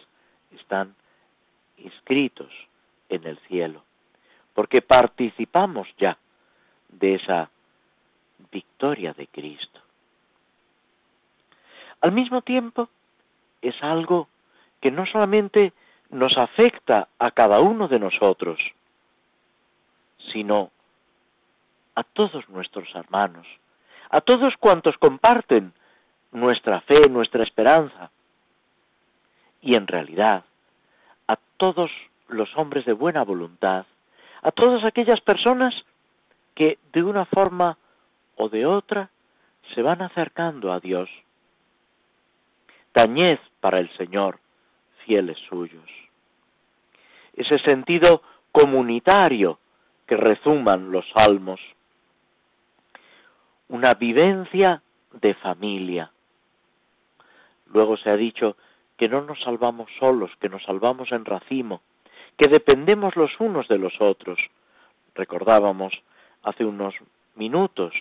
[0.52, 0.94] están
[1.76, 2.52] inscritos
[3.09, 3.85] en el cielo,
[4.55, 6.18] porque participamos ya
[6.88, 7.50] de esa
[8.50, 9.81] victoria de Cristo.
[12.06, 12.88] Al mismo tiempo,
[13.60, 14.28] es algo
[14.80, 15.72] que no solamente
[16.08, 18.60] nos afecta a cada uno de nosotros,
[20.30, 20.70] sino
[21.96, 23.44] a todos nuestros hermanos,
[24.08, 25.72] a todos cuantos comparten
[26.30, 28.12] nuestra fe, nuestra esperanza,
[29.61, 30.44] y en realidad
[31.26, 31.90] a todos
[32.28, 33.84] los hombres de buena voluntad,
[34.42, 35.74] a todas aquellas personas
[36.54, 37.76] que de una forma
[38.36, 39.11] o de otra
[39.74, 41.11] se van acercando a Dios.
[42.97, 44.38] Tañez para el Señor,
[45.05, 45.84] fieles suyos.
[47.34, 49.59] Ese sentido comunitario
[50.07, 51.61] que rezuman los salmos.
[53.68, 54.80] Una vivencia
[55.12, 56.11] de familia.
[57.66, 58.57] Luego se ha dicho
[58.97, 61.82] que no nos salvamos solos, que nos salvamos en racimo,
[62.38, 64.38] que dependemos los unos de los otros.
[65.14, 65.92] Recordábamos
[66.44, 66.94] hace unos
[67.34, 67.92] minutos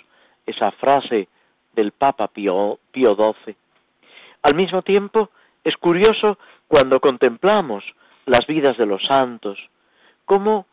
[0.46, 1.28] esa frase
[1.74, 3.58] del Papa Pío, Pío XII.
[4.46, 5.32] Al mismo tiempo,
[5.64, 6.38] es curioso
[6.68, 7.84] cuando contemplamos
[8.28, 9.58] las vidas de los santos,
[10.24, 10.68] cómo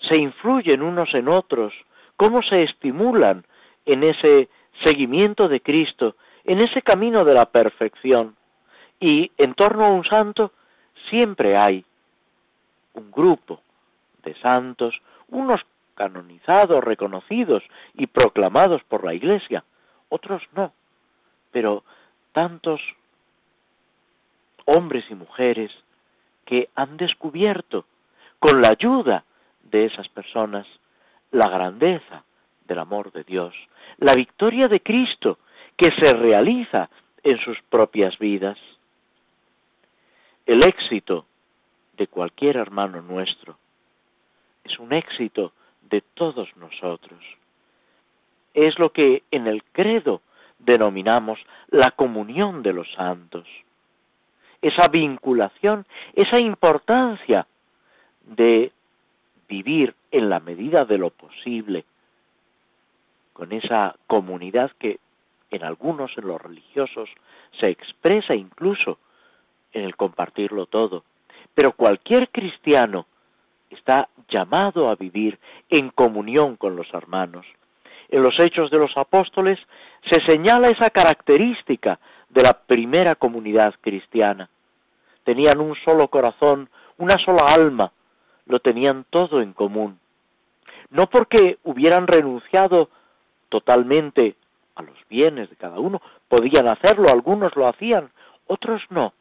[0.00, 1.72] se influyen unos en otros,
[2.18, 3.46] cómo se estimulan
[3.86, 4.50] en ese
[4.84, 8.36] seguimiento de Cristo, en ese camino de la perfección.
[9.00, 10.52] Y en torno a un santo
[11.08, 11.86] siempre hay
[12.92, 13.62] un grupo
[14.24, 15.62] de santos, unos
[15.94, 17.62] canonizados, reconocidos
[17.94, 19.64] y proclamados por la Iglesia,
[20.10, 20.74] otros no,
[21.50, 21.82] pero
[22.32, 22.80] tantos
[24.64, 25.72] hombres y mujeres
[26.44, 27.84] que han descubierto
[28.38, 29.24] con la ayuda
[29.62, 30.66] de esas personas
[31.30, 32.24] la grandeza
[32.66, 33.54] del amor de Dios,
[33.98, 35.38] la victoria de Cristo
[35.76, 36.90] que se realiza
[37.22, 38.58] en sus propias vidas.
[40.46, 41.26] El éxito
[41.96, 43.58] de cualquier hermano nuestro
[44.64, 45.52] es un éxito
[45.82, 47.20] de todos nosotros.
[48.54, 50.22] Es lo que en el credo
[50.64, 51.38] denominamos
[51.68, 53.46] la comunión de los santos.
[54.62, 57.46] Esa vinculación, esa importancia
[58.24, 58.72] de
[59.48, 61.84] vivir en la medida de lo posible
[63.32, 64.98] con esa comunidad que
[65.50, 67.08] en algunos, en los religiosos,
[67.58, 68.98] se expresa incluso
[69.72, 71.04] en el compartirlo todo.
[71.54, 73.06] Pero cualquier cristiano
[73.70, 75.38] está llamado a vivir
[75.68, 77.46] en comunión con los hermanos.
[78.10, 79.58] En los hechos de los apóstoles
[80.10, 84.50] se señala esa característica de la primera comunidad cristiana.
[85.24, 87.92] Tenían un solo corazón, una sola alma,
[88.46, 90.00] lo tenían todo en común.
[90.90, 92.90] No porque hubieran renunciado
[93.48, 94.34] totalmente
[94.74, 98.10] a los bienes de cada uno, podían hacerlo, algunos lo hacían,
[98.48, 99.12] otros no.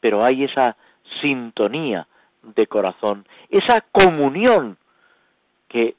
[0.00, 0.76] Pero hay esa
[1.22, 2.06] sintonía
[2.42, 4.76] de corazón, esa comunión
[5.68, 5.94] que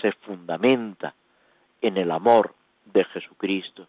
[0.00, 1.14] se fundamenta
[1.80, 2.54] en el amor
[2.86, 3.86] de Jesucristo.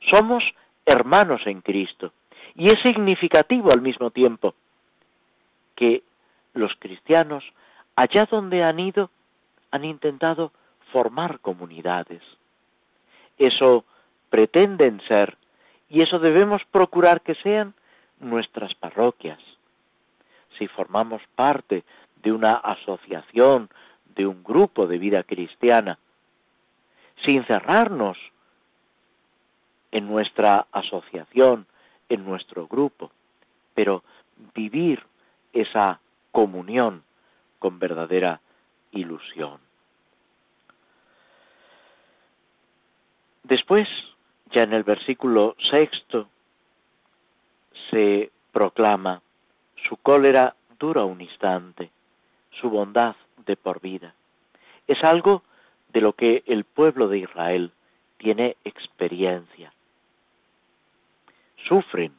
[0.00, 0.44] Somos
[0.86, 2.12] hermanos en Cristo
[2.54, 4.54] y es significativo al mismo tiempo
[5.74, 6.02] que
[6.52, 7.44] los cristianos,
[7.96, 9.10] allá donde han ido,
[9.70, 10.52] han intentado
[10.92, 12.22] formar comunidades.
[13.38, 13.84] Eso
[14.30, 15.36] pretenden ser
[15.88, 17.74] y eso debemos procurar que sean
[18.20, 19.38] nuestras parroquias.
[20.58, 21.84] Si formamos parte
[22.22, 23.68] de una asociación,
[24.14, 25.98] de un grupo de vida cristiana,
[27.24, 28.18] sin cerrarnos
[29.92, 31.66] en nuestra asociación,
[32.08, 33.10] en nuestro grupo,
[33.74, 34.02] pero
[34.54, 35.04] vivir
[35.52, 36.00] esa
[36.32, 37.04] comunión
[37.58, 38.40] con verdadera
[38.90, 39.58] ilusión.
[43.44, 43.88] Después,
[44.50, 46.28] ya en el versículo sexto,
[47.90, 49.22] se proclama,
[49.88, 51.90] su cólera dura un instante,
[52.50, 53.14] su bondad
[53.46, 54.14] de por vida.
[54.86, 55.42] Es algo
[55.92, 57.72] de lo que el pueblo de Israel
[58.18, 59.72] tiene experiencia.
[61.68, 62.12] Sufren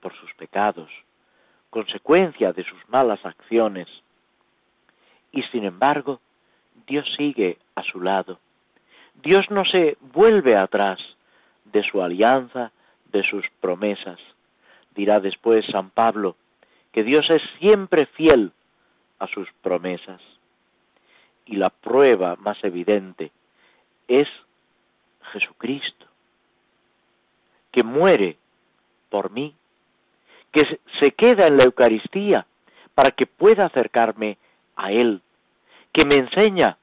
[0.00, 0.90] por sus pecados,
[1.70, 3.88] consecuencia de sus malas acciones,
[5.30, 6.20] y sin embargo,
[6.86, 8.38] Dios sigue a su lado.
[9.22, 10.98] Dios no se vuelve atrás
[11.64, 12.72] de su alianza,
[13.12, 14.18] de sus promesas.
[14.94, 16.36] Dirá después San Pablo
[16.92, 18.52] que Dios es siempre fiel
[19.18, 20.20] a sus promesas.
[21.48, 23.32] Y la prueba más evidente
[24.06, 24.28] es
[25.32, 26.06] Jesucristo,
[27.72, 28.36] que muere
[29.08, 29.54] por mí,
[30.52, 32.46] que se queda en la Eucaristía
[32.94, 34.38] para que pueda acercarme
[34.76, 35.22] a Él,
[35.92, 36.76] que me enseña,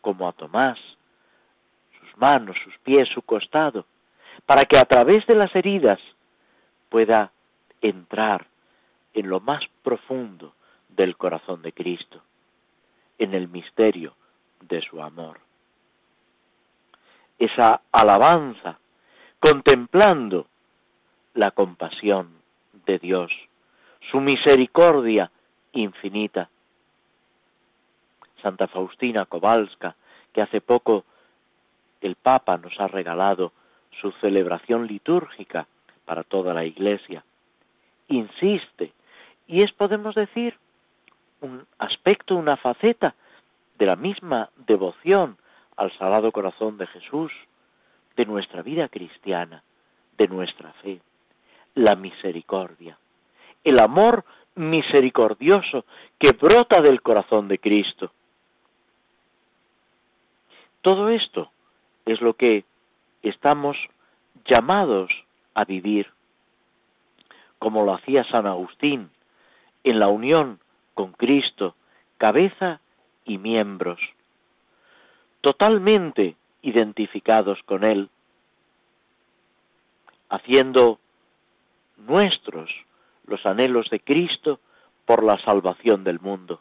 [0.00, 0.78] como a Tomás,
[1.98, 3.86] sus manos, sus pies, su costado,
[4.46, 6.00] para que a través de las heridas
[6.88, 7.32] pueda
[7.80, 8.46] entrar
[9.12, 10.54] en lo más profundo
[10.88, 12.22] del corazón de Cristo,
[13.18, 14.14] en el misterio
[14.60, 15.40] de su amor.
[17.38, 18.78] Esa alabanza,
[19.40, 20.46] contemplando
[21.34, 22.30] la compasión
[22.86, 23.32] de Dios,
[24.10, 25.30] su misericordia
[25.72, 26.48] infinita.
[28.42, 29.96] Santa Faustina Kowalska,
[30.32, 31.04] que hace poco
[32.00, 33.52] el Papa nos ha regalado
[34.00, 35.66] su celebración litúrgica
[36.04, 37.24] para toda la Iglesia,
[38.08, 38.92] insiste
[39.46, 40.58] y es, podemos decir,
[41.44, 43.14] un aspecto, una faceta
[43.78, 45.36] de la misma devoción
[45.76, 47.32] al Sagrado Corazón de Jesús,
[48.16, 49.62] de nuestra vida cristiana,
[50.16, 51.00] de nuestra fe,
[51.74, 52.98] la misericordia,
[53.64, 54.24] el amor
[54.54, 55.84] misericordioso
[56.18, 58.12] que brota del corazón de Cristo.
[60.80, 61.50] Todo esto
[62.06, 62.64] es lo que
[63.22, 63.76] estamos
[64.44, 65.10] llamados
[65.54, 66.10] a vivir,
[67.58, 69.10] como lo hacía San Agustín,
[69.82, 70.60] en la unión
[70.94, 71.74] con Cristo,
[72.18, 72.80] cabeza
[73.24, 74.00] y miembros,
[75.40, 78.08] totalmente identificados con Él,
[80.30, 80.98] haciendo
[81.96, 82.70] nuestros
[83.26, 84.60] los anhelos de Cristo
[85.06, 86.60] por la salvación del mundo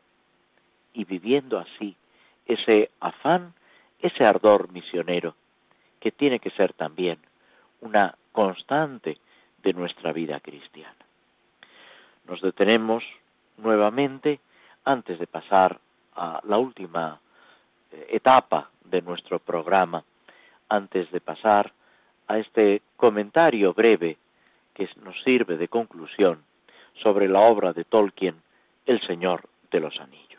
[0.94, 1.96] y viviendo así
[2.46, 3.54] ese afán,
[4.00, 5.36] ese ardor misionero,
[6.00, 7.18] que tiene que ser también
[7.82, 9.18] una constante
[9.64, 10.96] de nuestra vida cristiana.
[12.28, 13.04] Nos detenemos
[13.58, 14.40] nuevamente
[14.86, 15.80] antes de pasar
[16.16, 17.20] a la última
[17.92, 20.04] eh, etapa de nuestro programa,
[20.70, 21.72] antes de pasar
[22.28, 24.18] a este comentario breve
[24.74, 26.44] que nos sirve de conclusión
[27.02, 28.42] sobre la obra de Tolkien,
[28.86, 30.33] El Señor de los Anillos.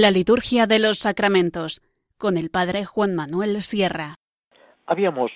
[0.00, 1.82] La liturgia de los sacramentos
[2.18, 4.14] con el padre Juan Manuel Sierra.
[4.86, 5.32] Habíamos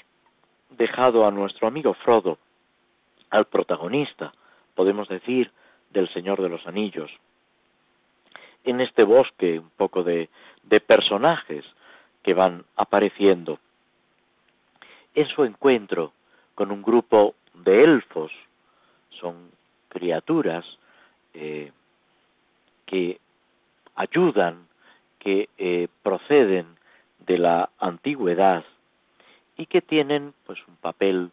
[0.71, 2.39] dejado a nuestro amigo Frodo,
[3.31, 4.33] al protagonista,
[4.77, 5.51] podemos decir,
[5.91, 7.11] del Señor de los Anillos,
[8.63, 10.31] en este bosque un poco de,
[10.87, 11.65] personajes
[12.23, 13.59] que van apareciendo,
[15.17, 16.13] en su encuentro
[16.55, 18.31] con un grupo de elfos,
[19.21, 19.51] son
[19.89, 20.65] criaturas
[21.35, 21.73] eh,
[22.87, 23.19] que
[23.95, 24.67] ayudan,
[25.19, 26.77] que eh, proceden
[27.21, 28.65] de la antigüedad
[29.57, 31.31] y que tienen pues un papel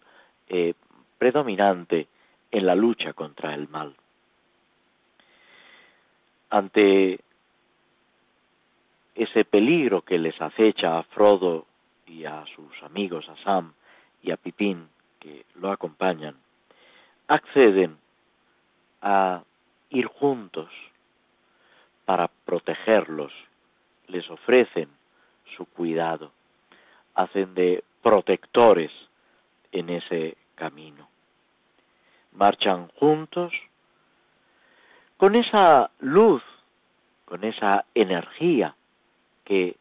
[0.47, 0.73] eh,
[1.17, 2.07] predominante
[2.51, 3.95] en la lucha contra el mal.
[6.51, 7.19] Ante
[9.15, 11.65] ese peligro que les acecha a Frodo
[12.07, 13.73] y a sus amigos, a Sam
[14.21, 14.87] y a Pipín,
[15.19, 16.35] que lo acompañan,
[17.27, 17.97] acceden
[19.01, 19.43] a
[19.89, 20.69] ir juntos
[22.09, 23.31] para protegerlos,
[24.07, 24.89] les ofrecen
[25.55, 26.31] su cuidado,
[27.13, 28.91] hacen de protectores
[29.71, 31.07] en ese camino.
[32.31, 33.53] Marchan juntos
[35.17, 36.41] con esa luz,
[37.25, 38.75] con esa energía
[39.45, 39.75] que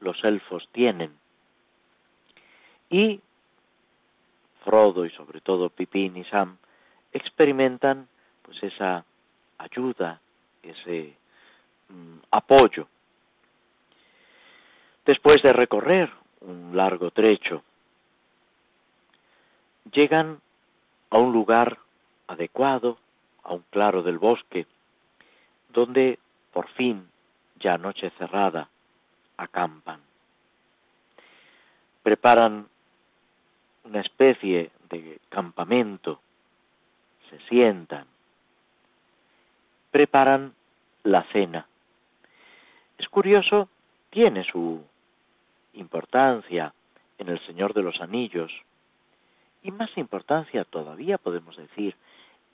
[0.00, 1.16] los elfos tienen.
[2.90, 3.22] Y
[4.62, 6.58] Frodo y sobre todo Pipín y Sam
[7.14, 8.08] experimentan
[8.42, 9.06] pues esa
[9.56, 10.20] ayuda,
[10.62, 11.16] ese
[11.88, 12.88] Mm, apoyo.
[15.04, 16.10] Después de recorrer
[16.40, 17.62] un largo trecho,
[19.92, 20.40] llegan
[21.10, 21.78] a un lugar
[22.26, 22.98] adecuado,
[23.42, 24.66] a un claro del bosque,
[25.68, 26.18] donde
[26.52, 27.08] por fin,
[27.60, 28.68] ya noche cerrada,
[29.36, 30.00] acampan.
[32.02, 32.66] Preparan
[33.84, 36.20] una especie de campamento,
[37.28, 38.06] se sientan,
[39.90, 40.54] preparan
[41.02, 41.66] la cena.
[42.98, 43.68] Es curioso,
[44.10, 44.82] tiene su
[45.74, 46.72] importancia
[47.18, 48.52] en el Señor de los Anillos
[49.62, 51.96] y más importancia todavía podemos decir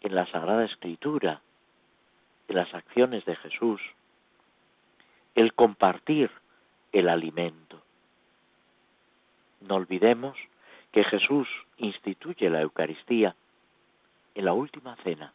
[0.00, 1.40] en la Sagrada Escritura,
[2.48, 3.80] en las acciones de Jesús,
[5.34, 6.30] el compartir
[6.92, 7.80] el alimento.
[9.60, 10.36] No olvidemos
[10.90, 13.36] que Jesús instituye la Eucaristía
[14.34, 15.32] en la última cena,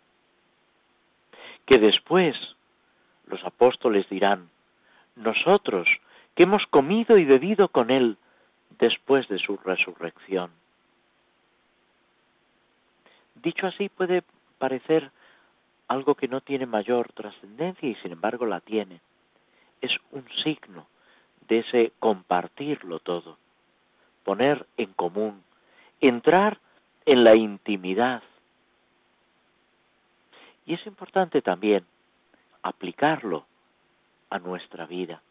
[1.66, 2.56] que después
[3.26, 4.50] los apóstoles dirán,
[5.18, 5.88] nosotros
[6.36, 8.18] que hemos comido y bebido con Él
[8.80, 10.52] después de su resurrección.
[13.36, 14.24] Dicho así puede
[14.58, 15.12] parecer
[15.88, 19.00] algo que no tiene mayor trascendencia y sin embargo la tiene.
[19.82, 20.88] Es un signo
[21.48, 23.38] de ese compartirlo todo,
[24.24, 25.44] poner en común,
[26.02, 26.60] entrar
[27.06, 28.22] en la intimidad.
[30.66, 31.86] Y es importante también
[32.62, 33.46] aplicarlo
[34.30, 35.22] a nuestra vida.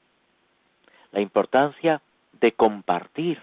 [1.12, 2.00] La importancia
[2.40, 3.40] de compartir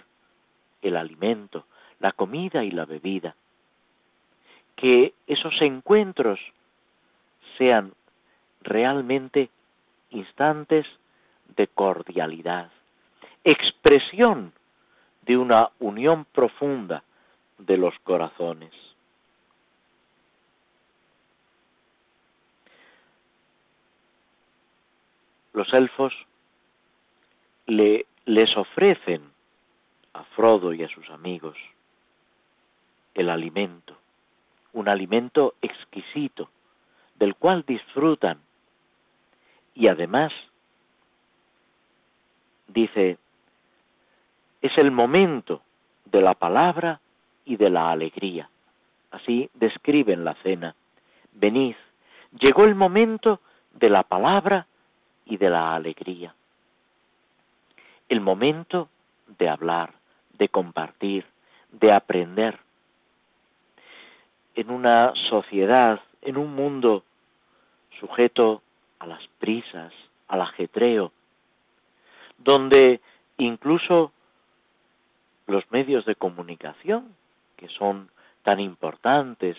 [0.81, 1.65] el alimento,
[1.99, 3.35] la comida y la bebida.
[4.75, 6.39] Que esos encuentros
[7.57, 7.93] sean
[8.61, 9.49] realmente
[10.09, 10.85] instantes
[11.55, 12.71] de cordialidad,
[13.43, 14.53] expresión
[15.21, 17.03] de una unión profunda
[17.57, 18.71] de los corazones.
[25.53, 26.13] Los elfos
[27.65, 29.31] le, les ofrecen
[30.13, 31.57] a Frodo y a sus amigos
[33.13, 33.95] el alimento,
[34.73, 36.49] un alimento exquisito,
[37.15, 38.39] del cual disfrutan.
[39.75, 40.33] Y además,
[42.67, 43.17] dice,
[44.61, 45.61] es el momento
[46.05, 46.99] de la palabra
[47.45, 48.49] y de la alegría.
[49.11, 50.75] Así describen la cena.
[51.33, 51.75] Venid,
[52.39, 53.39] llegó el momento
[53.73, 54.67] de la palabra
[55.25, 56.35] y de la alegría.
[58.09, 58.89] El momento
[59.39, 59.93] de hablar,
[60.37, 61.25] de compartir,
[61.71, 62.59] de aprender.
[64.55, 67.03] En una sociedad, en un mundo
[67.99, 68.61] sujeto
[68.99, 69.93] a las prisas,
[70.27, 71.11] al ajetreo,
[72.37, 73.01] donde
[73.37, 74.11] incluso
[75.47, 77.15] los medios de comunicación,
[77.57, 78.09] que son
[78.43, 79.57] tan importantes,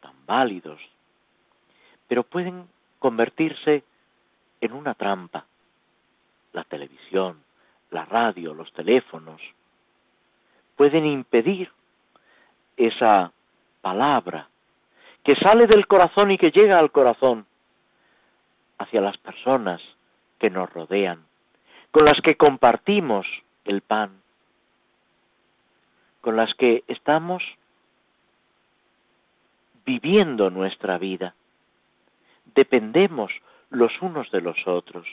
[0.00, 0.80] tan válidos,
[2.08, 3.84] pero pueden convertirse
[4.64, 5.46] en una trampa.
[6.52, 7.42] La televisión,
[7.90, 9.40] la radio, los teléfonos,
[10.76, 11.70] pueden impedir
[12.76, 13.32] esa
[13.80, 14.48] palabra
[15.22, 17.46] que sale del corazón y que llega al corazón
[18.78, 19.80] hacia las personas
[20.38, 21.24] que nos rodean,
[21.90, 23.26] con las que compartimos
[23.64, 24.20] el pan,
[26.20, 27.42] con las que estamos
[29.84, 31.34] viviendo nuestra vida.
[32.54, 33.32] Dependemos
[33.70, 35.06] los unos de los otros.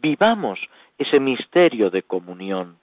[0.00, 0.58] Vivamos
[0.98, 2.78] ese misterio de comunión.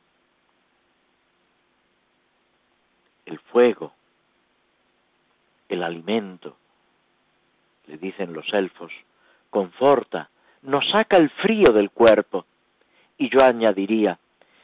[3.26, 3.94] El fuego,
[5.68, 6.58] el alimento,
[7.88, 8.92] le dicen los elfos,
[9.50, 10.30] conforta,
[10.62, 12.46] nos saca el frío del cuerpo.
[13.18, 14.18] Y yo añadiría,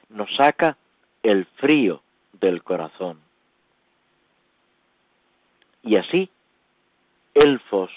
[0.09, 0.77] nos saca
[1.23, 2.01] el frío
[2.33, 3.19] del corazón.
[5.83, 6.29] Y así,
[7.33, 7.91] elfos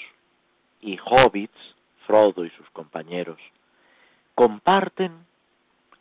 [0.81, 1.77] y hobbits,
[2.09, 3.39] Frodo y sus compañeros,
[4.35, 5.27] comparten,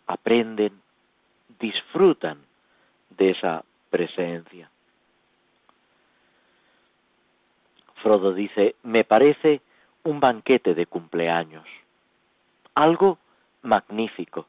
[0.06, 0.82] aprenden,
[1.60, 2.38] disfrutan
[3.10, 4.72] de esa presencia.
[7.96, 9.60] Frodo dice, me parece
[10.06, 11.66] un banquete de cumpleaños,
[12.74, 13.18] algo
[13.64, 14.48] magnífico,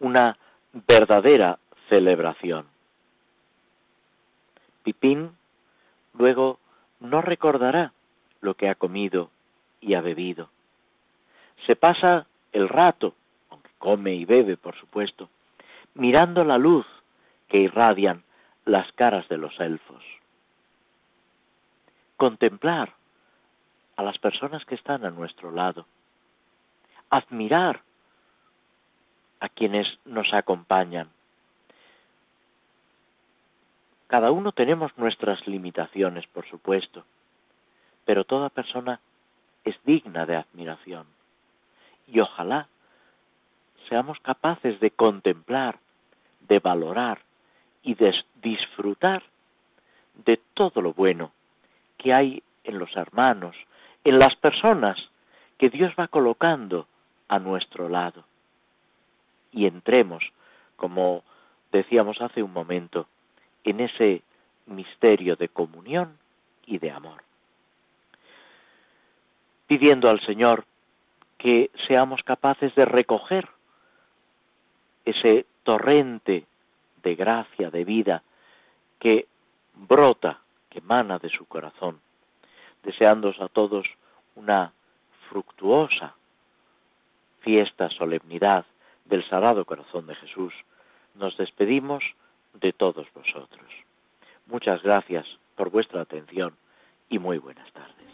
[0.00, 0.36] una
[0.86, 1.58] verdadera
[1.88, 2.66] celebración.
[4.82, 5.34] Pipín
[6.12, 6.58] luego
[7.00, 7.94] no recordará
[8.42, 9.30] lo que ha comido
[9.80, 10.50] y ha bebido.
[11.66, 13.14] Se pasa el rato,
[13.50, 15.28] aunque come y bebe, por supuesto,
[15.94, 16.86] mirando la luz
[17.48, 18.22] que irradian
[18.64, 20.02] las caras de los elfos.
[22.16, 22.94] Contemplar
[23.96, 25.86] a las personas que están a nuestro lado.
[27.10, 27.82] Admirar
[29.40, 31.10] a quienes nos acompañan.
[34.06, 37.04] Cada uno tenemos nuestras limitaciones, por supuesto,
[38.04, 39.00] pero toda persona
[39.64, 41.06] es digna de admiración.
[42.06, 42.68] Y ojalá
[43.88, 45.78] seamos capaces de contemplar,
[46.48, 47.20] de valorar
[47.82, 49.22] y de disfrutar
[50.24, 51.32] de todo lo bueno
[51.98, 53.56] que hay en los hermanos,
[54.04, 55.10] en las personas
[55.58, 56.86] que Dios va colocando
[57.28, 58.24] a nuestro lado.
[59.52, 60.24] Y entremos,
[60.76, 61.22] como
[61.72, 63.06] decíamos hace un momento,
[63.64, 64.22] en ese
[64.66, 66.18] misterio de comunión
[66.66, 67.22] y de amor.
[69.66, 70.64] Pidiendo al Señor
[71.44, 73.46] que seamos capaces de recoger
[75.04, 76.46] ese torrente
[77.02, 78.22] de gracia, de vida,
[78.98, 79.26] que
[79.74, 80.40] brota,
[80.70, 82.00] que emana de su corazón,
[82.82, 83.86] deseándos a todos
[84.36, 84.72] una
[85.28, 86.14] fructuosa
[87.40, 88.64] fiesta, solemnidad
[89.04, 90.54] del Sagrado Corazón de Jesús.
[91.14, 92.02] Nos despedimos
[92.54, 93.70] de todos vosotros.
[94.46, 95.26] Muchas gracias
[95.56, 96.56] por vuestra atención
[97.10, 98.13] y muy buenas tardes.